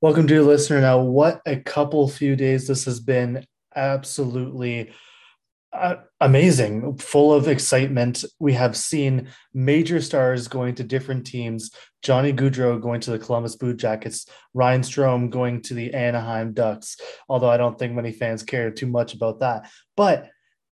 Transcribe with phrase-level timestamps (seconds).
[0.00, 0.80] Welcome to listener.
[0.80, 3.46] Now, what a couple few days this has been.
[3.74, 4.92] Absolutely
[5.72, 8.24] uh, amazing, full of excitement.
[8.38, 11.70] We have seen major stars going to different teams.
[12.02, 16.96] Johnny Gaudreau going to the Columbus Blue Jackets, Ryan Strome going to the Anaheim Ducks.
[17.28, 20.28] Although I don't think many fans care too much about that, but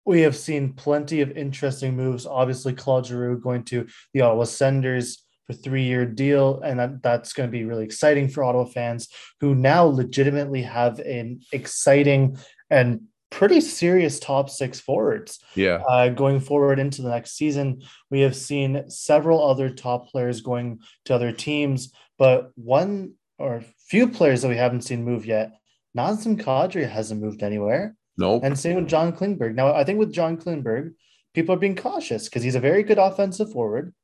[0.04, 2.24] we have seen plenty of interesting moves.
[2.24, 7.48] Obviously, Claude Giroux going to the Ottawa Senators for three-year deal, and that, that's going
[7.48, 9.08] to be really exciting for Ottawa fans
[9.40, 12.36] who now legitimately have an exciting
[12.70, 15.40] and pretty serious top six forwards.
[15.54, 15.82] Yeah.
[15.88, 20.80] Uh, going forward into the next season, we have seen several other top players going
[21.06, 25.52] to other teams, but one or few players that we haven't seen move yet.
[25.96, 27.96] Nazem Kadri hasn't moved anywhere.
[28.16, 28.34] No.
[28.34, 28.44] Nope.
[28.44, 29.54] And same with John Klingberg.
[29.54, 30.94] Now, I think with John Klingberg,
[31.34, 33.94] people are being cautious because he's a very good offensive forward.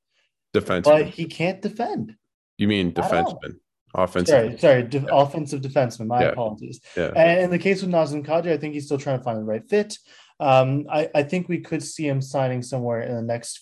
[0.55, 0.85] Defenseman.
[0.85, 2.17] But he can't defend.
[2.59, 3.57] You mean defenseman?
[3.95, 4.35] offensive.
[4.35, 5.07] Sorry, sorry, de- yeah.
[5.11, 6.07] offensive defenseman.
[6.07, 6.29] My yeah.
[6.29, 6.81] apologies.
[6.97, 7.13] Yeah.
[7.17, 9.45] And in the case with Nazem Kadri, I think he's still trying to find the
[9.45, 9.99] right fit.
[10.41, 13.61] Um, I, I think we could see him signing somewhere in the next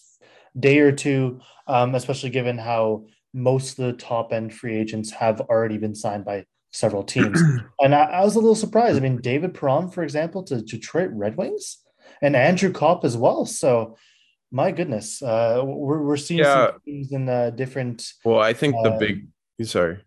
[0.58, 5.40] day or two, um, especially given how most of the top end free agents have
[5.42, 7.40] already been signed by several teams.
[7.80, 8.96] and I, I, was a little surprised.
[8.96, 11.78] I mean, David Perron, for example, to Detroit Red Wings,
[12.20, 13.44] and Andrew Copp as well.
[13.46, 13.96] So
[14.52, 16.66] my goodness, uh, we're, we're seeing yeah.
[16.66, 18.06] some teams in uh, different.
[18.24, 19.26] Well, I think the uh, big.
[19.62, 19.98] Sorry.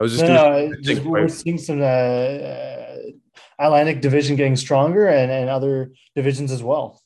[0.00, 2.96] I was just, no, no, just we're seeing some uh,
[3.58, 7.02] Atlantic division getting stronger and, and other divisions as well.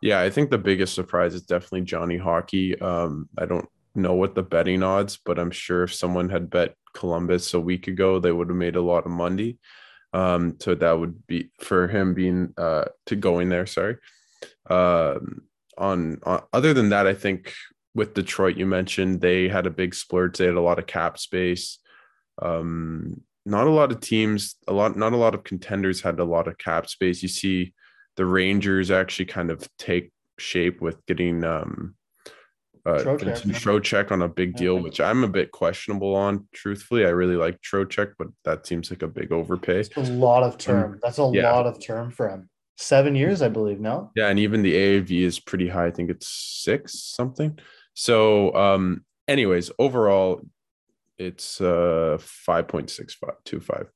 [0.00, 2.80] Yeah, I think the biggest surprise is definitely Johnny Hockey.
[2.80, 6.74] Um, I don't know what the betting odds, but I'm sure if someone had bet
[6.94, 9.58] Columbus a week ago, they would have made a lot of money.
[10.14, 13.66] Um, so that would be for him being uh to going there.
[13.66, 13.98] Sorry.
[14.70, 15.42] Um,
[15.78, 17.54] on, on other than that, I think
[17.94, 20.38] with Detroit, you mentioned they had a big splurge.
[20.38, 21.78] They had a lot of cap space.
[22.40, 26.24] Um, not a lot of teams, a lot, not a lot of contenders had a
[26.24, 27.22] lot of cap space.
[27.22, 27.72] You see
[28.16, 31.94] the Rangers actually kind of take shape with getting um,
[32.84, 36.46] uh, Trocheck on a big deal, which I'm a bit questionable on.
[36.52, 39.84] Truthfully, I really like Trocheck, but that seems like a big overpay.
[39.96, 40.92] A lot of term.
[40.92, 41.52] Um, That's a yeah.
[41.52, 42.48] lot of term for him.
[42.78, 43.80] Seven years, I believe.
[43.80, 44.10] No.
[44.14, 45.86] Yeah, and even the AAV is pretty high.
[45.86, 47.58] I think it's six something.
[47.94, 50.42] So, um, anyways, overall,
[51.18, 53.88] it's uh 5.6525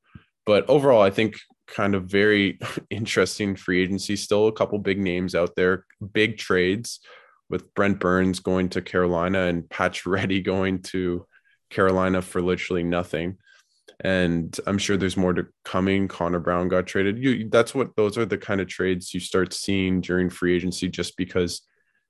[0.45, 2.59] but overall i think kind of very
[2.91, 7.01] interesting free agency still a couple big names out there big trades
[7.49, 11.27] with brent burns going to carolina and Pacioretty going to
[11.71, 13.39] carolina for literally nothing
[14.01, 16.09] and i'm sure there's more to coming.
[16.09, 17.19] Connor brown got traded.
[17.19, 20.89] You that's what those are the kind of trades you start seeing during free agency
[20.89, 21.63] just because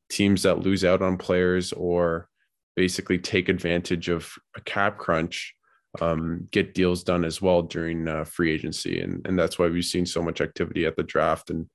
[0.09, 2.29] teams that lose out on players or
[2.77, 5.55] basically take advantage of a cap crunch,
[6.01, 9.85] um, get deals done as well during uh, free agency, and and that's why we've
[9.85, 11.69] seen so much activity at the draft and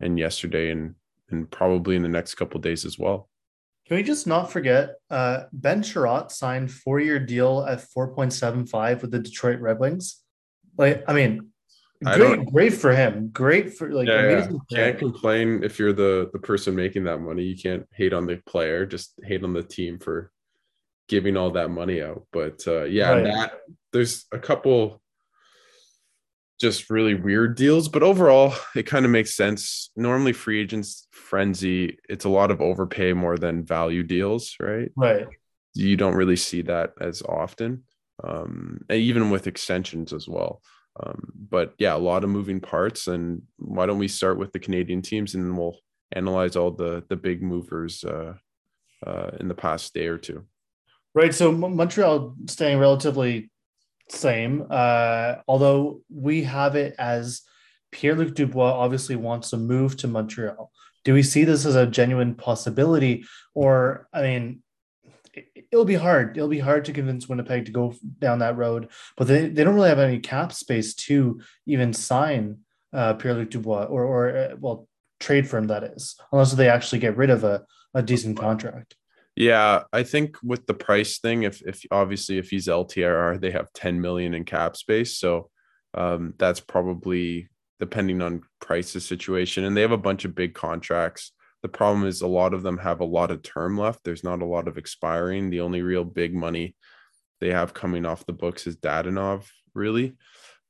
[0.00, 0.94] and yesterday and
[1.30, 3.28] and probably in the next couple days as well.
[3.88, 8.34] Can we just not forget uh, Ben Chiarot signed four year deal at four point
[8.34, 10.22] seven five with the Detroit Red Wings?
[10.76, 11.48] Like, I mean,
[12.04, 13.30] great, great for him.
[13.30, 14.60] Great for like yeah, amazing.
[14.68, 14.78] Yeah.
[14.78, 17.44] Can't complain if you're the the person making that money.
[17.44, 20.30] You can't hate on the player, just hate on the team for
[21.08, 22.26] giving all that money out.
[22.30, 23.24] But uh, yeah, right.
[23.24, 23.52] that
[23.92, 25.00] there's a couple
[26.58, 29.90] just really weird deals, but overall, it kind of makes sense.
[29.96, 34.90] Normally, free agents frenzy, it's a lot of overpay more than value deals, right?
[34.96, 35.26] Right.
[35.74, 37.84] You don't really see that as often,
[38.24, 40.60] um, and even with extensions as well.
[41.00, 43.06] Um, but yeah, a lot of moving parts.
[43.06, 45.76] And why don't we start with the Canadian teams and then we'll
[46.12, 48.34] analyze all the the big movers uh,
[49.06, 50.44] uh, in the past day or two.
[51.14, 51.34] Right.
[51.34, 53.50] So Montreal staying relatively
[54.10, 57.42] same, uh, although we have it as
[57.90, 60.70] Pierre Luc Dubois obviously wants to move to Montreal.
[61.04, 63.24] Do we see this as a genuine possibility?
[63.54, 64.62] Or, I mean,
[65.72, 66.36] it'll be hard.
[66.36, 69.74] It'll be hard to convince Winnipeg to go down that road, but they, they don't
[69.74, 72.58] really have any cap space to even sign
[72.92, 74.88] uh, Pierre Luc Dubois or, or uh, well,
[75.20, 77.64] trade for him, that is, unless they actually get rid of a,
[77.94, 78.96] a decent contract.
[79.38, 83.72] Yeah, I think with the price thing, if if obviously if he's LTIR, they have
[83.72, 85.16] 10 million in cap space.
[85.16, 85.48] So
[85.94, 87.48] um, that's probably
[87.78, 89.62] depending on price's situation.
[89.62, 91.30] And they have a bunch of big contracts.
[91.62, 94.00] The problem is a lot of them have a lot of term left.
[94.02, 95.50] There's not a lot of expiring.
[95.50, 96.74] The only real big money
[97.40, 100.16] they have coming off the books is Dadonov, really.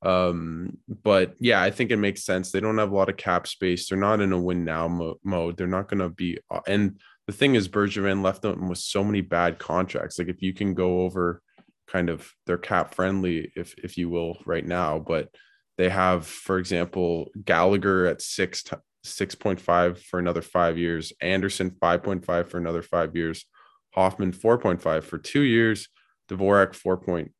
[0.02, 2.52] Um, but yeah, I think it makes sense.
[2.52, 3.88] They don't have a lot of cap space.
[3.88, 5.56] They're not in a win now mo- mode.
[5.56, 9.04] They're not going to be, uh, and the thing is, Bergevin left them with so
[9.04, 10.18] many bad contracts.
[10.18, 11.42] Like if you can go over
[11.86, 14.98] kind of they're cap friendly, if if you will, right now.
[14.98, 15.28] But
[15.76, 18.64] they have, for example, Gallagher at six
[19.34, 23.44] point five for another five years, Anderson five point five for another five years,
[23.94, 25.88] Hoffman four point five for two years,
[26.30, 27.32] Dvorak four point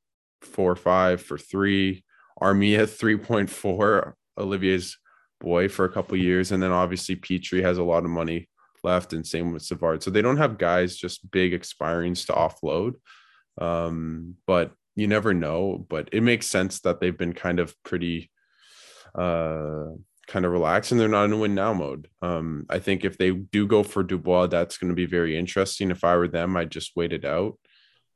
[0.42, 2.04] four five for three,
[2.38, 4.98] Armia three point four, Olivier's
[5.40, 8.50] boy for a couple years, and then obviously Petry has a lot of money
[8.88, 10.02] left, and same with Savard.
[10.02, 12.94] So they don't have guys just big expirings to offload.
[13.60, 15.86] Um, but you never know.
[15.88, 18.30] But it makes sense that they've been kind of pretty
[19.14, 19.86] uh
[20.28, 22.06] kind of relaxed and they're not in a win now mode.
[22.20, 25.90] Um, I think if they do go for Dubois, that's going to be very interesting.
[25.90, 27.58] If I were them, I'd just wait it out.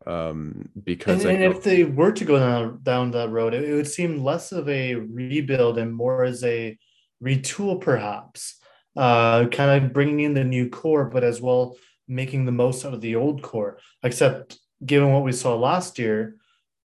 [0.07, 3.75] Um, because and, and if they were to go down, down that road, it, it
[3.75, 6.77] would seem less of a rebuild and more as a
[7.25, 8.59] retool, perhaps
[8.97, 11.77] uh, kind of bringing in the new core, but as well
[12.09, 13.79] making the most out of the old core.
[14.03, 16.37] Except given what we saw last year,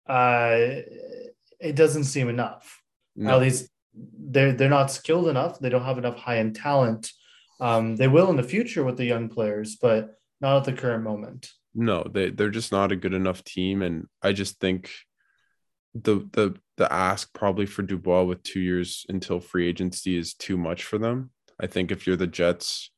[0.08, 0.56] uh,
[1.60, 2.82] it doesn't seem enough.
[3.16, 3.34] No.
[3.34, 5.58] At least they're they're not skilled enough.
[5.58, 7.10] They don't have enough high end talent.
[7.60, 11.04] Um, they will in the future with the young players, but not at the current
[11.04, 11.50] moment.
[11.74, 14.90] No, they they're just not a good enough team, and I just think
[15.94, 20.56] the the the ask probably for Dubois with two years until free agency is too
[20.56, 21.30] much for them.
[21.60, 22.90] I think if you're the Jets,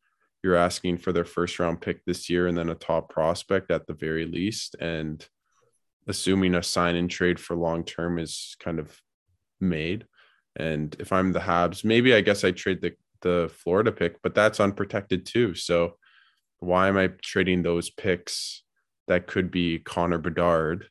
[0.42, 3.86] you're asking for their first round pick this year and then a top prospect at
[3.86, 4.76] the very least.
[4.80, 5.26] And
[6.06, 9.00] assuming a sign and trade for long term is kind of
[9.60, 10.06] made.
[10.54, 14.34] And if I'm the Habs, maybe I guess I trade the, the Florida pick, but
[14.34, 15.54] that's unprotected too.
[15.54, 15.96] So
[16.60, 18.62] why am I trading those picks
[19.08, 20.88] that could be Connor Bedard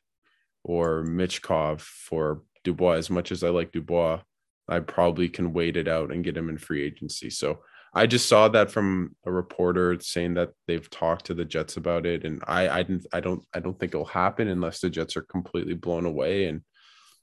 [0.62, 2.96] or Michkov for Dubois?
[2.96, 4.20] As much as I like Dubois,
[4.68, 7.30] I probably can wait it out and get him in free agency.
[7.30, 7.60] So
[7.94, 12.04] I just saw that from a reporter saying that they've talked to the Jets about
[12.04, 15.16] it, and I I didn't I don't I don't think it'll happen unless the Jets
[15.16, 16.46] are completely blown away.
[16.46, 16.60] And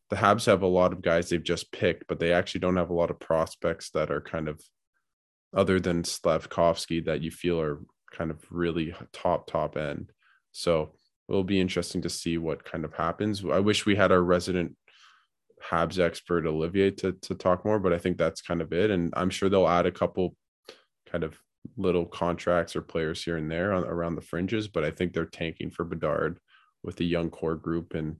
[0.09, 2.89] the Habs have a lot of guys they've just picked, but they actually don't have
[2.89, 4.59] a lot of prospects that are kind of
[5.55, 7.79] other than Slavkovsky that you feel are
[8.11, 10.11] kind of really top top end.
[10.53, 10.93] So
[11.29, 13.43] it'll be interesting to see what kind of happens.
[13.45, 14.75] I wish we had our resident
[15.69, 18.91] Habs expert Olivier to to talk more, but I think that's kind of it.
[18.91, 20.35] And I'm sure they'll add a couple
[21.09, 21.37] kind of
[21.77, 24.67] little contracts or players here and there on, around the fringes.
[24.67, 26.39] But I think they're tanking for Bedard
[26.83, 28.17] with the young core group and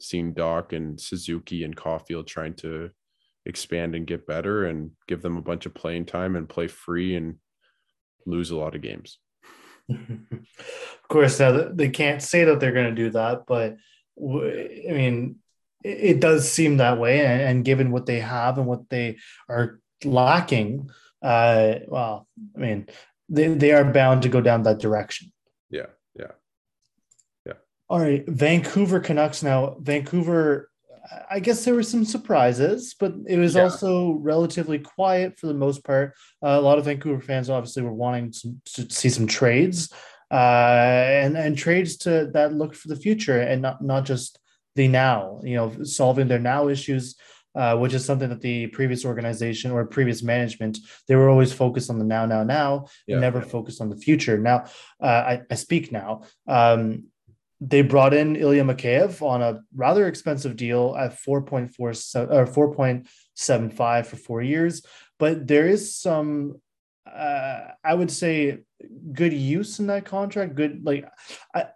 [0.00, 2.90] seeing Dach and Suzuki and Caufield trying to
[3.46, 7.14] expand and get better and give them a bunch of playing time and play free
[7.14, 7.36] and
[8.26, 9.18] lose a lot of games.
[9.90, 13.76] of course, now they can't say that they're going to do that, but
[14.18, 15.36] I mean,
[15.82, 17.24] it does seem that way.
[17.24, 19.18] And, given what they have and what they
[19.48, 20.90] are lacking,
[21.22, 22.86] uh, well, I mean,
[23.28, 25.32] they, they are bound to go down that direction.
[25.70, 25.86] Yeah.
[26.18, 26.32] Yeah.
[27.46, 27.52] Yeah.
[27.88, 28.26] All right.
[28.26, 29.76] Vancouver Canucks now.
[29.80, 30.70] Vancouver,
[31.30, 33.62] I guess there were some surprises, but it was yeah.
[33.62, 36.14] also relatively quiet for the most part.
[36.42, 39.92] Uh, a lot of Vancouver fans obviously were wanting to, to see some trades
[40.30, 44.39] uh, and, and trades to that look for the future and not, not just
[44.76, 47.16] the now, you know, solving their now issues,
[47.54, 50.78] uh, which is something that the previous organization or previous management,
[51.08, 53.14] they were always focused on the now, now, now, yeah.
[53.14, 54.38] and never focused on the future.
[54.38, 54.64] Now,
[55.02, 56.22] uh, I, I, speak now.
[56.46, 57.04] Um,
[57.60, 61.70] they brought in Ilya Mikheyev on a rather expensive deal at 4.4
[62.30, 64.82] or 4.75 for four years,
[65.18, 66.60] but there is some
[67.06, 68.58] uh, I would say
[69.12, 70.54] good use in that contract.
[70.54, 71.08] Good, like,
[71.54, 71.66] I,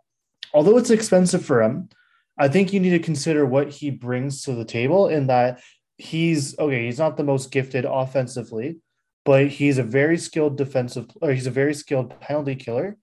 [0.52, 1.88] although it's expensive for him,
[2.38, 5.60] I think you need to consider what he brings to the table in that
[5.96, 8.78] he's okay, he's not the most gifted offensively,
[9.24, 12.96] but he's a very skilled defensive or he's a very skilled penalty killer.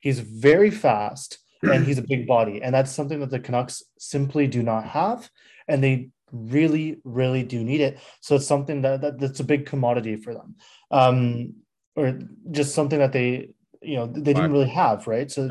[0.00, 2.62] He's very fast and he's a big body.
[2.62, 5.28] And that's something that the Canucks simply do not have.
[5.66, 7.98] And they really, really do need it.
[8.20, 10.56] So it's something that, that that's a big commodity for them.
[10.90, 11.54] Um,
[11.96, 12.18] or
[12.50, 13.50] just something that they,
[13.82, 15.30] you know, they didn't really have, right?
[15.30, 15.50] So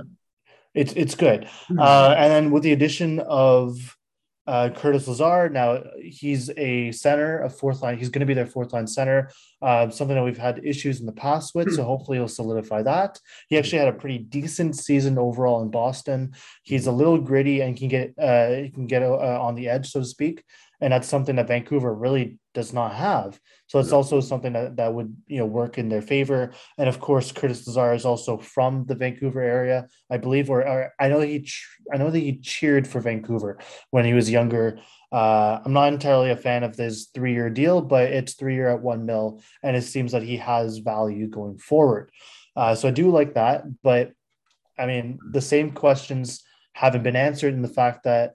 [0.77, 1.47] it's it's good.
[1.67, 1.79] Hmm.
[1.79, 3.95] Uh, and then with the addition of
[4.45, 7.97] uh, Curtis Lazar, now he's a center, a fourth line.
[7.97, 9.29] He's going to be their fourth line center.
[9.61, 11.87] Uh, something that we've had issues in the past with, so hmm.
[11.87, 13.19] hopefully he'll solidify that.
[13.49, 16.33] He actually had a pretty decent season overall in Boston.
[16.63, 19.89] He's a little gritty and can get uh, he can get uh, on the edge,
[19.89, 20.43] so to speak
[20.79, 23.39] and that's something that Vancouver really does not have.
[23.67, 26.53] So it's also something that, that would you know work in their favor.
[26.79, 30.91] And of course, Curtis Lazar is also from the Vancouver area, I believe, or, or
[30.99, 31.47] I know he
[31.93, 33.59] I know that he cheered for Vancouver
[33.91, 34.79] when he was younger.
[35.11, 38.69] Uh, I'm not entirely a fan of this three year deal, but it's three year
[38.69, 42.09] at one mil, and it seems that he has value going forward.
[42.55, 44.13] Uh, so I do like that, but
[44.79, 48.33] I mean the same questions haven't been answered in the fact that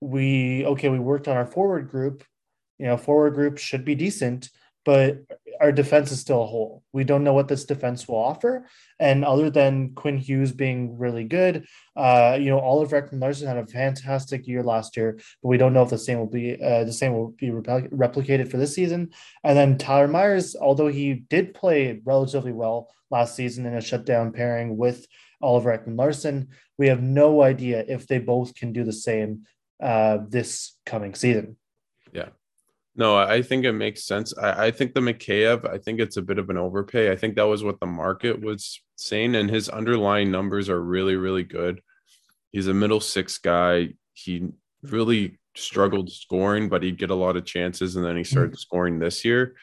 [0.00, 2.22] we okay, we worked on our forward group.
[2.78, 4.50] You know, forward group should be decent,
[4.84, 5.18] but
[5.60, 6.82] our defense is still a hole.
[6.92, 8.68] We don't know what this defense will offer.
[9.00, 11.66] And other than Quinn Hughes being really good,
[11.96, 15.82] uh, you know, Oliver Ekman-Larsson had a fantastic year last year, but we don't know
[15.82, 19.10] if the same will be uh, the same will be replicated for this season.
[19.44, 24.32] And then Tyler Myers, although he did play relatively well last season in a shutdown
[24.32, 25.06] pairing with
[25.42, 29.46] Oliver Ekman-Larsson, we have no idea if they both can do the same
[29.82, 31.56] uh, this coming season.
[32.12, 32.28] Yeah.
[32.98, 34.36] No, I think it makes sense.
[34.38, 37.12] I, I think the Mikheyev, I think it's a bit of an overpay.
[37.12, 41.14] I think that was what the market was saying, and his underlying numbers are really,
[41.16, 41.82] really good.
[42.52, 43.90] He's a middle six guy.
[44.14, 44.48] He
[44.82, 48.58] really struggled scoring, but he'd get a lot of chances, and then he started mm-hmm.
[48.58, 49.56] scoring this year.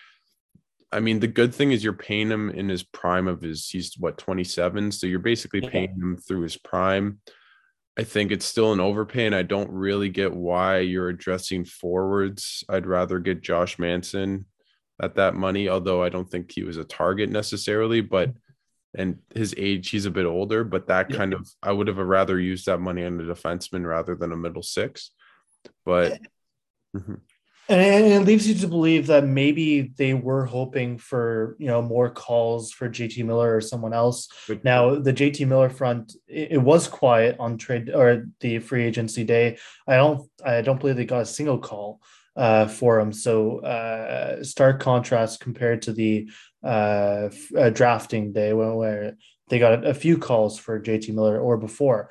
[0.92, 3.96] I mean, the good thing is you're paying him in his prime of his, he's
[3.98, 4.92] what, 27.
[4.92, 7.20] So you're basically paying him through his prime.
[7.98, 12.64] I think it's still an overpay, and I don't really get why you're addressing forwards.
[12.68, 14.46] I'd rather get Josh Manson
[15.02, 18.34] at that money, although I don't think he was a target necessarily, but
[18.96, 21.18] and his age, he's a bit older, but that yeah.
[21.18, 24.38] kind of I would have rather used that money on a defenseman rather than a
[24.38, 25.12] middle six.
[25.86, 26.20] But
[26.96, 27.16] mm-hmm.
[27.70, 32.10] And it leaves you to believe that maybe they were hoping for you know more
[32.10, 34.28] calls for JT Miller or someone else.
[34.64, 39.24] Now the JT Miller front it, it, was quiet on trade or the free agency
[39.24, 39.58] day.
[39.88, 42.02] I don't I don't believe they got a single call
[42.36, 43.14] uh, for him.
[43.14, 46.30] So uh, stark contrast compared to the
[46.64, 49.18] uh, uh, drafting day where, where
[49.48, 52.10] they got a few calls for JT Miller or before.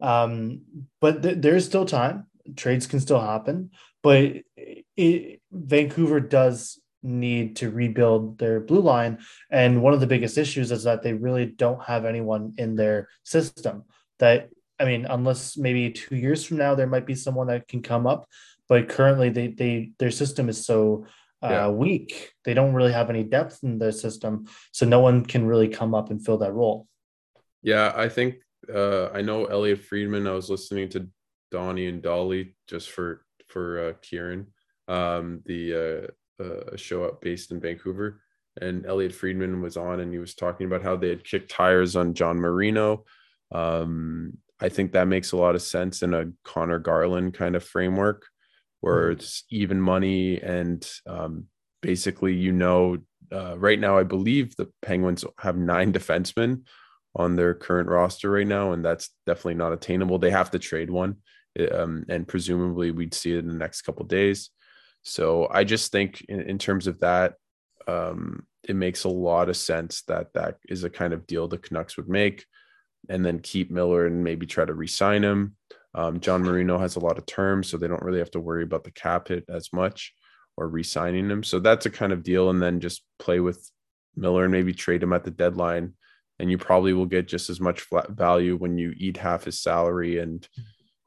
[0.00, 0.62] Um,
[1.00, 2.26] but th- there's still time.
[2.56, 3.70] Trades can still happen
[4.04, 4.34] but
[4.96, 9.18] it, Vancouver does need to rebuild their blue line.
[9.50, 13.08] And one of the biggest issues is that they really don't have anyone in their
[13.24, 13.84] system
[14.18, 14.48] that,
[14.80, 18.06] I mean, unless maybe two years from now, there might be someone that can come
[18.06, 18.26] up.
[18.68, 21.06] But currently, they, they their system is so
[21.42, 21.68] uh, yeah.
[21.68, 22.32] weak.
[22.44, 24.46] They don't really have any depth in their system.
[24.72, 26.88] So no one can really come up and fill that role.
[27.62, 28.36] Yeah, I think
[28.72, 30.26] uh, I know Elliot Friedman.
[30.26, 31.08] I was listening to
[31.50, 34.46] Donnie and Dolly just for for uh, Kieran,
[34.88, 36.10] um, the
[36.40, 38.20] uh, uh, show up based in Vancouver.
[38.60, 41.96] And Elliot Friedman was on, and he was talking about how they had kicked tires
[41.96, 43.04] on John Marino.
[43.52, 47.64] Um, I think that makes a lot of sense in a Conor Garland kind of
[47.64, 48.24] framework,
[48.80, 49.18] where mm-hmm.
[49.18, 51.46] it's even money and um,
[51.82, 52.98] basically, you know,
[53.32, 56.62] uh, right now I believe the Penguins have nine defensemen
[57.16, 60.20] on their current roster right now, and that's definitely not attainable.
[60.20, 61.16] They have to trade one
[61.72, 64.50] um, and presumably we'd see it in the next couple days.
[65.04, 67.34] So I just think in, in terms of that,
[67.86, 71.58] um, it makes a lot of sense that that is a kind of deal the
[71.58, 72.46] Canucks would make,
[73.10, 75.56] and then keep Miller and maybe try to re-sign him.
[75.94, 78.64] Um, John Marino has a lot of terms, so they don't really have to worry
[78.64, 80.14] about the cap hit as much
[80.56, 81.42] or re-signing him.
[81.44, 83.70] So that's a kind of deal, and then just play with
[84.16, 85.92] Miller and maybe trade him at the deadline,
[86.38, 90.18] and you probably will get just as much value when you eat half his salary
[90.18, 90.48] and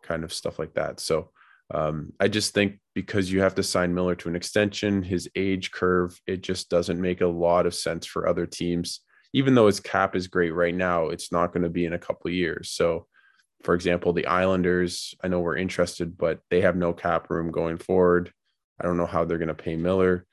[0.03, 0.99] kind of stuff like that.
[0.99, 1.31] So
[1.73, 5.71] um, I just think because you have to sign Miller to an extension, his age
[5.71, 9.01] curve, it just doesn't make a lot of sense for other teams.
[9.33, 11.99] Even though his cap is great right now, it's not going to be in a
[11.99, 12.69] couple of years.
[12.69, 13.07] So,
[13.63, 17.77] for example, the Islanders, I know we're interested, but they have no cap room going
[17.77, 18.31] forward.
[18.79, 20.25] I don't know how they're going to pay Miller.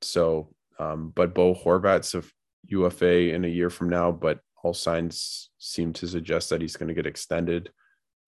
[0.00, 2.22] So, um, but Bo Horvat's a
[2.68, 6.88] UFA in a year from now, but all signs seem to suggest that he's going
[6.88, 7.70] to get extended.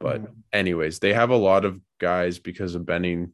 [0.02, 0.32] But mm-hmm.
[0.52, 3.32] anyways, they have a lot of guys because of Benning,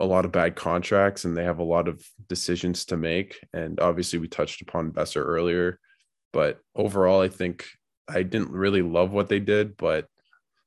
[0.00, 3.38] a lot of bad contracts, and they have a lot of decisions to make.
[3.52, 5.78] And obviously, we touched upon Boeser earlier,
[6.32, 7.64] but overall, I think
[8.08, 10.06] I didn't really love what they did, but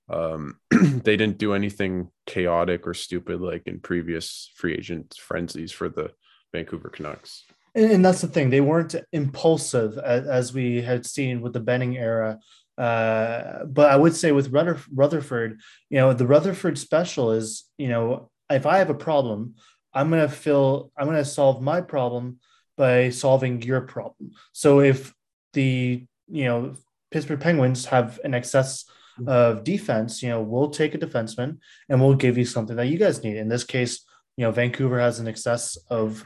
[0.09, 5.89] um, they didn't do anything chaotic or stupid like in previous free agent frenzies for
[5.89, 6.11] the
[6.53, 7.43] Vancouver Canucks.
[7.73, 12.37] And that's the thing; they weren't impulsive as, we had seen with the Benning era
[12.77, 15.59] uh, but I would say with Ruther- Rutherford,
[15.89, 19.55] you know, the Rutherford special is, you know, if I have a problem,
[19.93, 22.39] I'm gonna fill, I'm gonna solve my problem
[22.77, 24.31] by solving your problem.
[24.53, 25.13] So if
[25.53, 26.75] the, you know,
[27.11, 28.85] Pittsburgh Penguins have an excess
[29.27, 31.57] of defense, you know, we'll take a defenseman
[31.89, 33.37] and we'll give you something that you guys need.
[33.37, 34.05] In this case,
[34.37, 36.25] you know, Vancouver has an excess of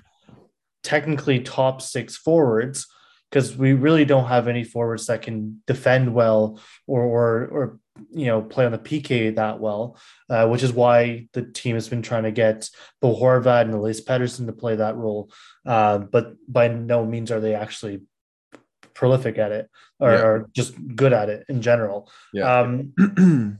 [0.84, 2.88] technically top six forwards
[3.36, 7.80] because we really don't have any forwards that can defend well or or, or
[8.12, 9.98] you know play on the PK that well,
[10.30, 12.70] uh, which is why the team has been trying to get
[13.02, 15.30] Bo Horvat and Elias Pettersson to play that role.
[15.66, 18.04] Uh, but by no means are they actually
[18.94, 20.22] prolific at it or, yeah.
[20.22, 22.10] or just good at it in general.
[22.32, 22.60] Yeah.
[22.60, 23.60] Um,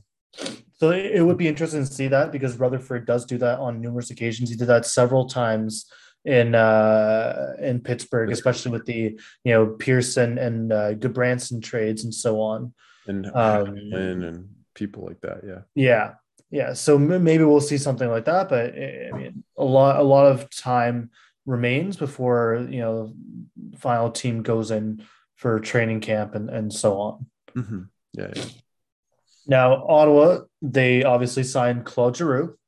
[0.78, 4.10] So it would be interesting to see that because Rutherford does do that on numerous
[4.10, 4.50] occasions.
[4.50, 5.86] He did that several times
[6.26, 12.12] in uh, in Pittsburgh, especially with the you know Pearson and uh, Gudbranson trades and
[12.12, 12.74] so on,
[13.06, 15.42] and um, and people like that.
[15.46, 16.14] Yeah, yeah,
[16.50, 16.72] yeah.
[16.74, 20.50] So maybe we'll see something like that, but I mean, a lot a lot of
[20.50, 21.10] time
[21.46, 23.14] remains before you know
[23.78, 25.04] final team goes in
[25.36, 27.26] for training camp and and so on.
[27.54, 27.82] Mm-hmm.
[28.14, 28.44] Yeah, yeah.
[29.46, 32.58] Now Ottawa, they obviously signed Claude Giroux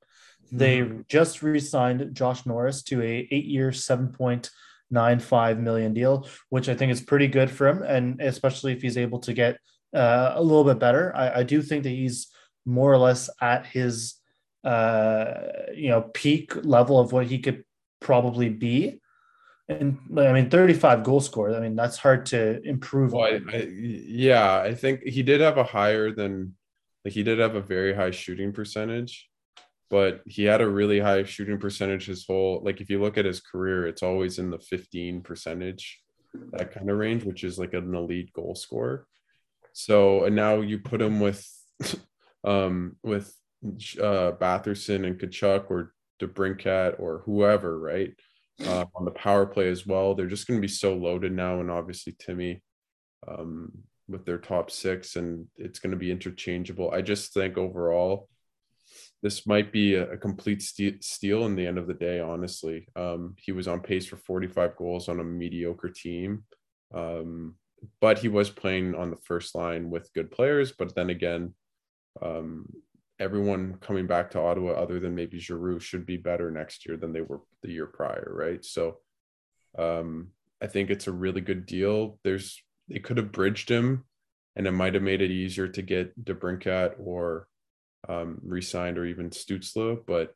[0.50, 1.00] they mm-hmm.
[1.08, 4.50] just re-signed Josh Norris to a eight-year, seven point
[4.90, 8.82] nine five million deal, which I think is pretty good for him, and especially if
[8.82, 9.58] he's able to get
[9.94, 11.14] uh, a little bit better.
[11.14, 12.28] I, I, do think that he's
[12.66, 14.14] more or less at his
[14.64, 15.34] uh,
[15.74, 17.64] you know peak level of what he could
[18.00, 19.00] probably be.
[19.70, 21.54] And I mean, 35 goal scored.
[21.54, 23.12] I mean, that's hard to improve.
[23.12, 26.54] Well, I, I, yeah, I think he did have a higher than
[27.04, 29.28] like he did have a very high shooting percentage
[29.90, 33.24] but he had a really high shooting percentage his whole like if you look at
[33.24, 36.00] his career it's always in the 15 percentage
[36.52, 39.06] that kind of range which is like an elite goal scorer.
[39.72, 41.46] So and now you put him with
[42.44, 43.34] um with
[44.00, 48.12] uh batherson and Tkachuk or DeBrincat or whoever right
[48.64, 50.14] uh, on the power play as well.
[50.14, 52.62] They're just going to be so loaded now and obviously timmy
[53.26, 53.70] um
[54.08, 56.90] with their top six and it's going to be interchangeable.
[56.90, 58.28] I just think overall
[59.22, 62.20] this might be a, a complete steal in the end of the day.
[62.20, 66.44] Honestly, um, he was on pace for 45 goals on a mediocre team,
[66.94, 67.54] um,
[68.00, 70.72] but he was playing on the first line with good players.
[70.72, 71.54] But then again,
[72.22, 72.66] um,
[73.18, 77.12] everyone coming back to Ottawa, other than maybe Giroux, should be better next year than
[77.12, 78.64] they were the year prior, right?
[78.64, 78.98] So,
[79.76, 80.28] um,
[80.62, 82.18] I think it's a really good deal.
[82.24, 84.04] There's they could have bridged him,
[84.56, 87.48] and it might have made it easier to get DeBrincat or
[88.08, 90.00] um, re-signed or even Stützle.
[90.06, 90.34] But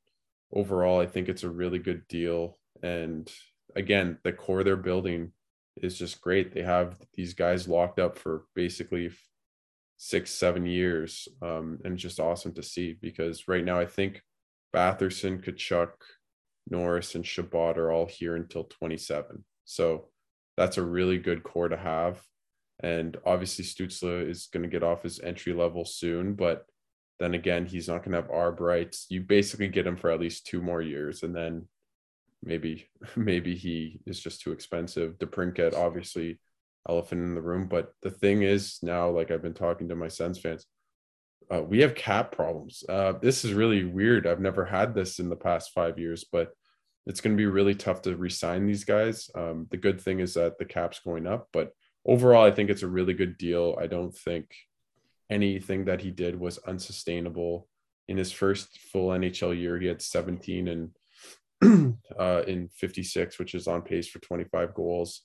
[0.53, 2.59] overall, I think it's a really good deal.
[2.83, 3.31] And
[3.75, 5.33] again, the core they're building
[5.77, 6.53] is just great.
[6.53, 9.11] They have these guys locked up for basically
[9.97, 14.21] six, seven years, um, and just awesome to see because right now I think
[14.75, 15.93] Batherson, Tkachuk,
[16.69, 19.45] Norris, and Chabot are all here until 27.
[19.65, 20.09] So
[20.57, 22.21] that's a really good core to have.
[22.81, 26.67] And obviously, Stützle is going to get off his entry level soon, but
[27.23, 29.07] then again, he's not going to have arb rights.
[29.09, 31.69] You basically get him for at least two more years, and then
[32.43, 35.19] maybe maybe he is just too expensive.
[35.19, 36.41] DeBrincat, obviously,
[36.89, 37.69] elephant in the room.
[37.69, 40.67] But the thing is now, like I've been talking to my Sens fans,
[41.53, 42.83] uh, we have cap problems.
[42.89, 44.27] Uh, this is really weird.
[44.27, 46.51] I've never had this in the past five years, but
[47.07, 49.31] it's going to be really tough to resign these guys.
[49.35, 51.73] Um, the good thing is that the cap's going up, but
[52.05, 53.77] overall, I think it's a really good deal.
[53.81, 54.47] I don't think
[55.33, 57.69] anything that he did was unsustainable.
[58.09, 60.69] In his first full NHL year, he had 17
[61.63, 65.23] and uh, in 56, which is on pace for 25 goals.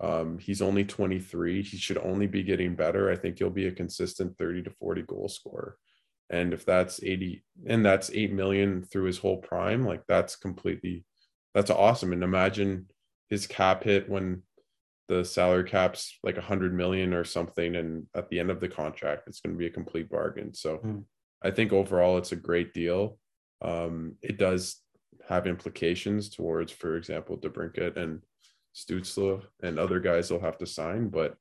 [0.00, 1.62] Um, he's only 23.
[1.62, 3.10] He should only be getting better.
[3.10, 5.76] I think he'll be a consistent 30 to 40 goal scorer.
[6.30, 11.04] And if that's 80 and that's 8 million through his whole prime, like that's completely
[11.54, 12.12] that's awesome.
[12.12, 12.86] And imagine
[13.28, 14.42] his cap hit when
[15.10, 18.68] the salary cap's like a hundred million or something, and at the end of the
[18.68, 20.54] contract, it's going to be a complete bargain.
[20.54, 21.02] So mm.
[21.42, 23.18] I think overall, it's a great deal.
[23.60, 24.76] Um, it does
[25.28, 28.22] have implications towards, for example, DeBrincat and
[28.72, 31.34] Stützle and other guys they'll have to sign, but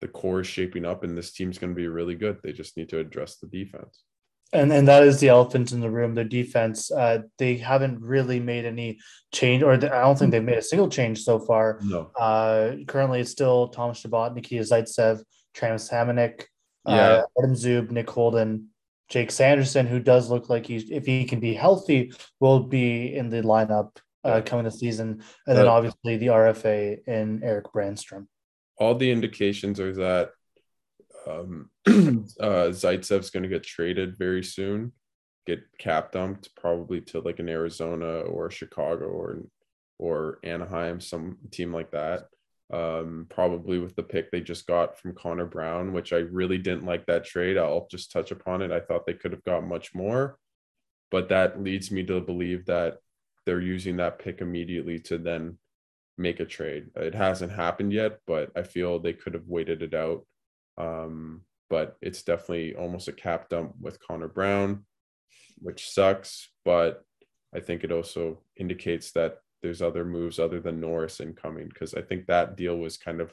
[0.00, 2.38] the core is shaping up, and this team's going to be really good.
[2.42, 4.04] They just need to address the defense
[4.52, 6.14] and and that is the elephant in the room.
[6.14, 9.00] Their defense, uh, they haven't really made any
[9.32, 11.80] change, or the, I don't think they've made a single change so far.
[11.82, 12.10] No.
[12.18, 15.22] Uh, currently, it's still Thomas Chabot, Nikita Zaitsev,
[15.54, 16.42] Travis Hamonic,
[16.86, 17.08] uh, yeah.
[17.08, 18.68] uh, Artem Zub, Nick Holden,
[19.08, 23.30] Jake Sanderson, who does look like he's if he can be healthy, will be in
[23.30, 28.26] the lineup uh, coming this season, and then obviously the RFA in Erik Brännström.
[28.78, 30.30] All the indications are that
[31.26, 34.92] um, uh, Zaitsev's going to get traded very soon,
[35.46, 39.42] get cap dumped probably to like an Arizona or Chicago or
[39.98, 42.24] or Anaheim, some team like that.
[42.72, 46.86] Um, probably with the pick they just got from Connor Brown, which I really didn't
[46.86, 47.58] like that trade.
[47.58, 48.72] I'll just touch upon it.
[48.72, 50.38] I thought they could have got much more,
[51.10, 52.96] but that leads me to believe that
[53.44, 55.58] they're using that pick immediately to then
[56.16, 56.86] make a trade.
[56.96, 60.24] It hasn't happened yet, but I feel they could have waited it out
[60.78, 64.84] um, but it's definitely almost a cap dump with Connor Brown,
[65.58, 66.48] which sucks.
[66.64, 67.04] But
[67.54, 72.02] I think it also indicates that there's other moves other than Norris incoming because I
[72.02, 73.32] think that deal was kind of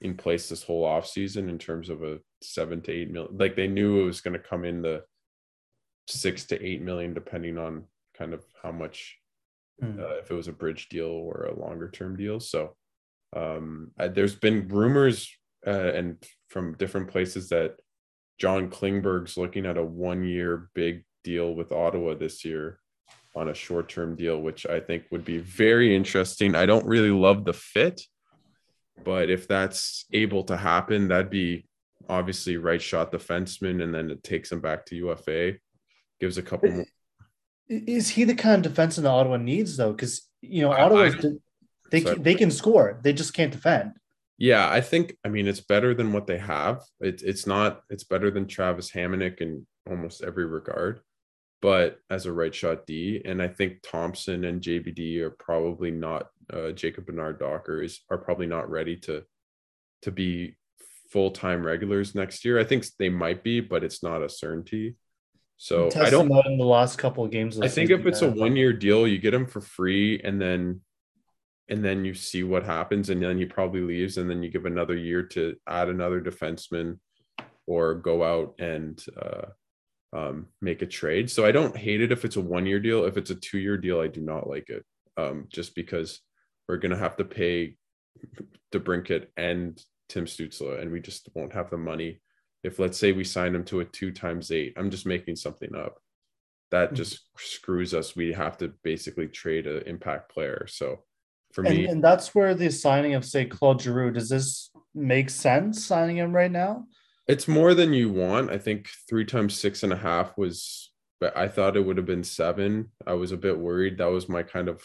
[0.00, 3.36] in place this whole offseason in terms of a seven to eight million.
[3.38, 5.02] Like they knew it was going to come in the
[6.06, 7.84] six to eight million, depending on
[8.16, 9.16] kind of how much,
[9.80, 9.98] Hmm.
[9.98, 12.38] uh, if it was a bridge deal or a longer term deal.
[12.38, 12.76] So
[13.34, 17.76] um, I, there's been rumors uh, and from different places that
[18.38, 22.78] John Klingberg's looking at a one year big deal with Ottawa this year
[23.34, 26.54] on a short term deal, which I think would be very interesting.
[26.54, 28.00] I don't really love the fit,
[29.04, 31.66] but if that's able to happen, that'd be
[32.08, 35.54] obviously right shot defenseman, and then it takes him back to UFA,
[36.20, 36.86] gives a couple more.
[37.68, 39.92] Is he the kind of defense that Ottawa needs though?
[39.92, 41.10] Because you know Ottawa,
[41.90, 42.18] they Sorry.
[42.18, 43.92] they can score, they just can't defend.
[44.44, 46.82] Yeah, I think I mean it's better than what they have.
[47.00, 51.00] It's it's not it's better than Travis Hamonic in almost every regard,
[51.62, 56.26] but as a right shot D, and I think Thompson and JBD are probably not
[56.52, 59.22] uh, Jacob Bernard Docker is are probably not ready to
[60.02, 60.56] to be
[61.10, 62.58] full time regulars next year.
[62.58, 64.96] I think they might be, but it's not a certainty.
[65.56, 67.56] So I don't in the last couple of games.
[67.56, 70.38] of I think if it's a one year deal, you get him for free and
[70.38, 70.82] then
[71.68, 74.66] and then you see what happens and then he probably leaves and then you give
[74.66, 76.98] another year to add another defenseman
[77.66, 79.46] or go out and uh,
[80.12, 81.30] um, make a trade.
[81.30, 83.04] So I don't hate it if it's a one year deal.
[83.04, 84.84] If it's a two year deal, I do not like it
[85.16, 86.20] um, just because
[86.68, 87.76] we're going to have to pay
[88.72, 92.20] DeBrincat and Tim Stützle and we just won't have the money.
[92.62, 95.74] If let's say we sign him to a two times eight, I'm just making something
[95.74, 95.98] up
[96.70, 96.96] that Mhm.
[96.96, 98.16] just screws us.
[98.16, 100.66] We have to basically trade an impact player.
[100.68, 101.04] So
[101.54, 105.30] for and, me, and that's where the signing of say Claude Giroux does this make
[105.30, 106.86] sense signing him right now?
[107.26, 108.50] it's more than you want.
[108.50, 110.90] I think three times six and a half was,
[111.20, 112.90] but I thought it would have been seven.
[113.06, 113.98] I was a bit worried.
[113.98, 114.82] That was my kind of,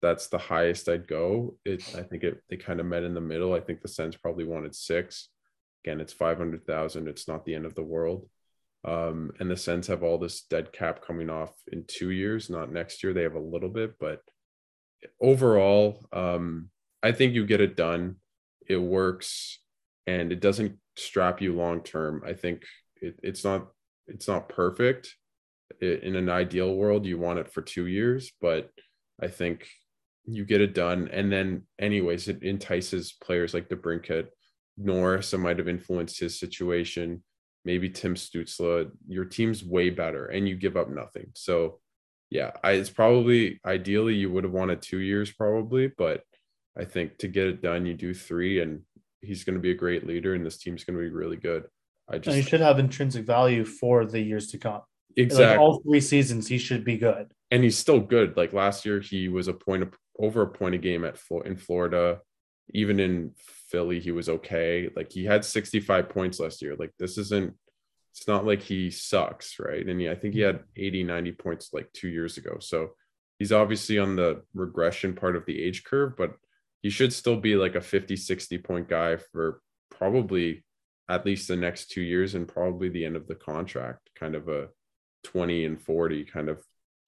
[0.00, 1.56] that's the highest I'd go.
[1.64, 3.52] It, I think it, they kind of met in the middle.
[3.52, 5.28] I think the Sens probably wanted six.
[5.84, 7.06] Again, it's 500,000.
[7.06, 8.28] It's not the end of the world.
[8.84, 12.72] Um, and the Sens have all this dead cap coming off in two years, not
[12.72, 13.12] next year.
[13.12, 14.22] They have a little bit, but
[15.20, 16.70] overall, um,
[17.02, 18.16] I think you get it done.
[18.68, 19.58] It works
[20.06, 22.22] and it doesn't strap you long term.
[22.26, 22.64] I think
[23.00, 23.68] it, it's not
[24.06, 25.14] it's not perfect.
[25.82, 28.70] I- In an ideal world, you want it for two years, but
[29.20, 29.68] I think
[30.24, 31.08] you get it done.
[31.12, 34.28] And then, anyways, it entices players like DeBrincat,
[34.78, 35.32] Norris.
[35.32, 37.24] It might have influenced his situation.
[37.64, 38.90] Maybe Tim Stützle.
[39.08, 41.30] Your team's way better, and you give up nothing.
[41.34, 41.80] So,
[42.32, 46.22] yeah, I, it's probably ideally you would have wanted two years, probably, but
[46.78, 48.80] I think to get it done, you do three, and
[49.20, 51.64] he's going to be a great leader, and this team's going to be really good.
[52.08, 54.80] I And he should have intrinsic value for the years to come.
[55.14, 57.30] exactly, Like all three seasons, he should be good.
[57.50, 58.34] and he's still good.
[58.34, 61.56] Like last year, he was a point of, over a point a game at in
[61.56, 62.20] Florida.
[62.72, 63.32] Even in
[63.68, 64.88] Philly, he was okay.
[64.96, 66.76] Like he had 65 points last year.
[66.78, 67.52] Like this isn't.
[68.14, 69.86] It's not like he sucks, right?
[69.86, 72.58] And he, I think he had 80, 90 points like two years ago.
[72.60, 72.90] So
[73.38, 76.34] he's obviously on the regression part of the age curve, but
[76.82, 80.64] he should still be like a 50, 60 point guy for probably
[81.08, 84.48] at least the next two years and probably the end of the contract, kind of
[84.48, 84.68] a
[85.24, 86.62] 20 and 40 kind of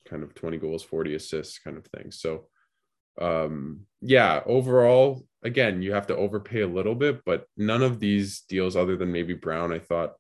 [0.09, 2.47] kind of 20 goals 40 assists kind of thing so
[3.21, 8.43] um yeah overall again you have to overpay a little bit but none of these
[8.49, 10.15] deals other than maybe brown i thought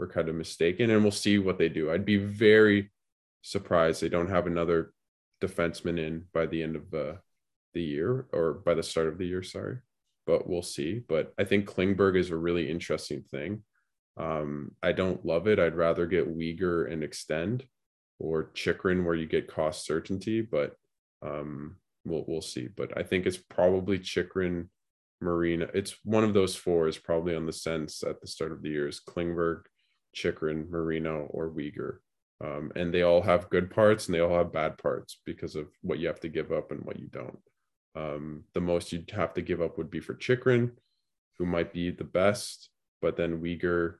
[0.00, 2.90] were kind of mistaken and we'll see what they do i'd be very
[3.42, 4.92] surprised they don't have another
[5.42, 7.12] defenseman in by the end of uh,
[7.74, 9.78] the year or by the start of the year sorry
[10.26, 13.62] but we'll see but i think klingberg is a really interesting thing
[14.20, 15.58] um, I don't love it.
[15.58, 17.64] I'd rather get Weegar and extend
[18.18, 20.74] or Chychrun where you get cost certainty, but
[21.22, 22.68] um, we'll we'll see.
[22.68, 24.68] But I think it's probably Chychrun,
[25.22, 25.70] Marino.
[25.72, 28.68] It's one of those four is probably on the Sens at the start of the
[28.68, 29.62] year is Klingberg,
[30.14, 31.98] Chychrun, Marino, or Weegar.
[32.42, 35.68] Um, and they all have good parts and they all have bad parts because of
[35.82, 37.38] what you have to give up and what you don't.
[37.94, 40.72] Um, the most you'd have to give up would be for Chychrun,
[41.38, 42.70] who might be the best,
[43.02, 43.96] but then Weegar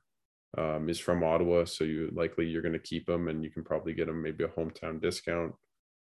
[0.57, 3.63] um, is from Ottawa, so you likely you're going to keep him, and you can
[3.63, 5.53] probably get him maybe a hometown discount.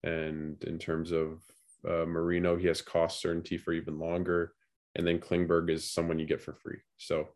[0.03, 1.41] And in terms of
[1.89, 4.53] uh, Marino, he has cost certainty for even longer,
[4.95, 6.79] and then Klingberg is someone you get for free.
[6.99, 7.29] So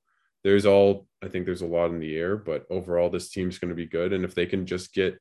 [0.44, 3.70] there's all I think there's a lot in the air, but overall this team's going
[3.70, 5.18] to be good, and if they can just get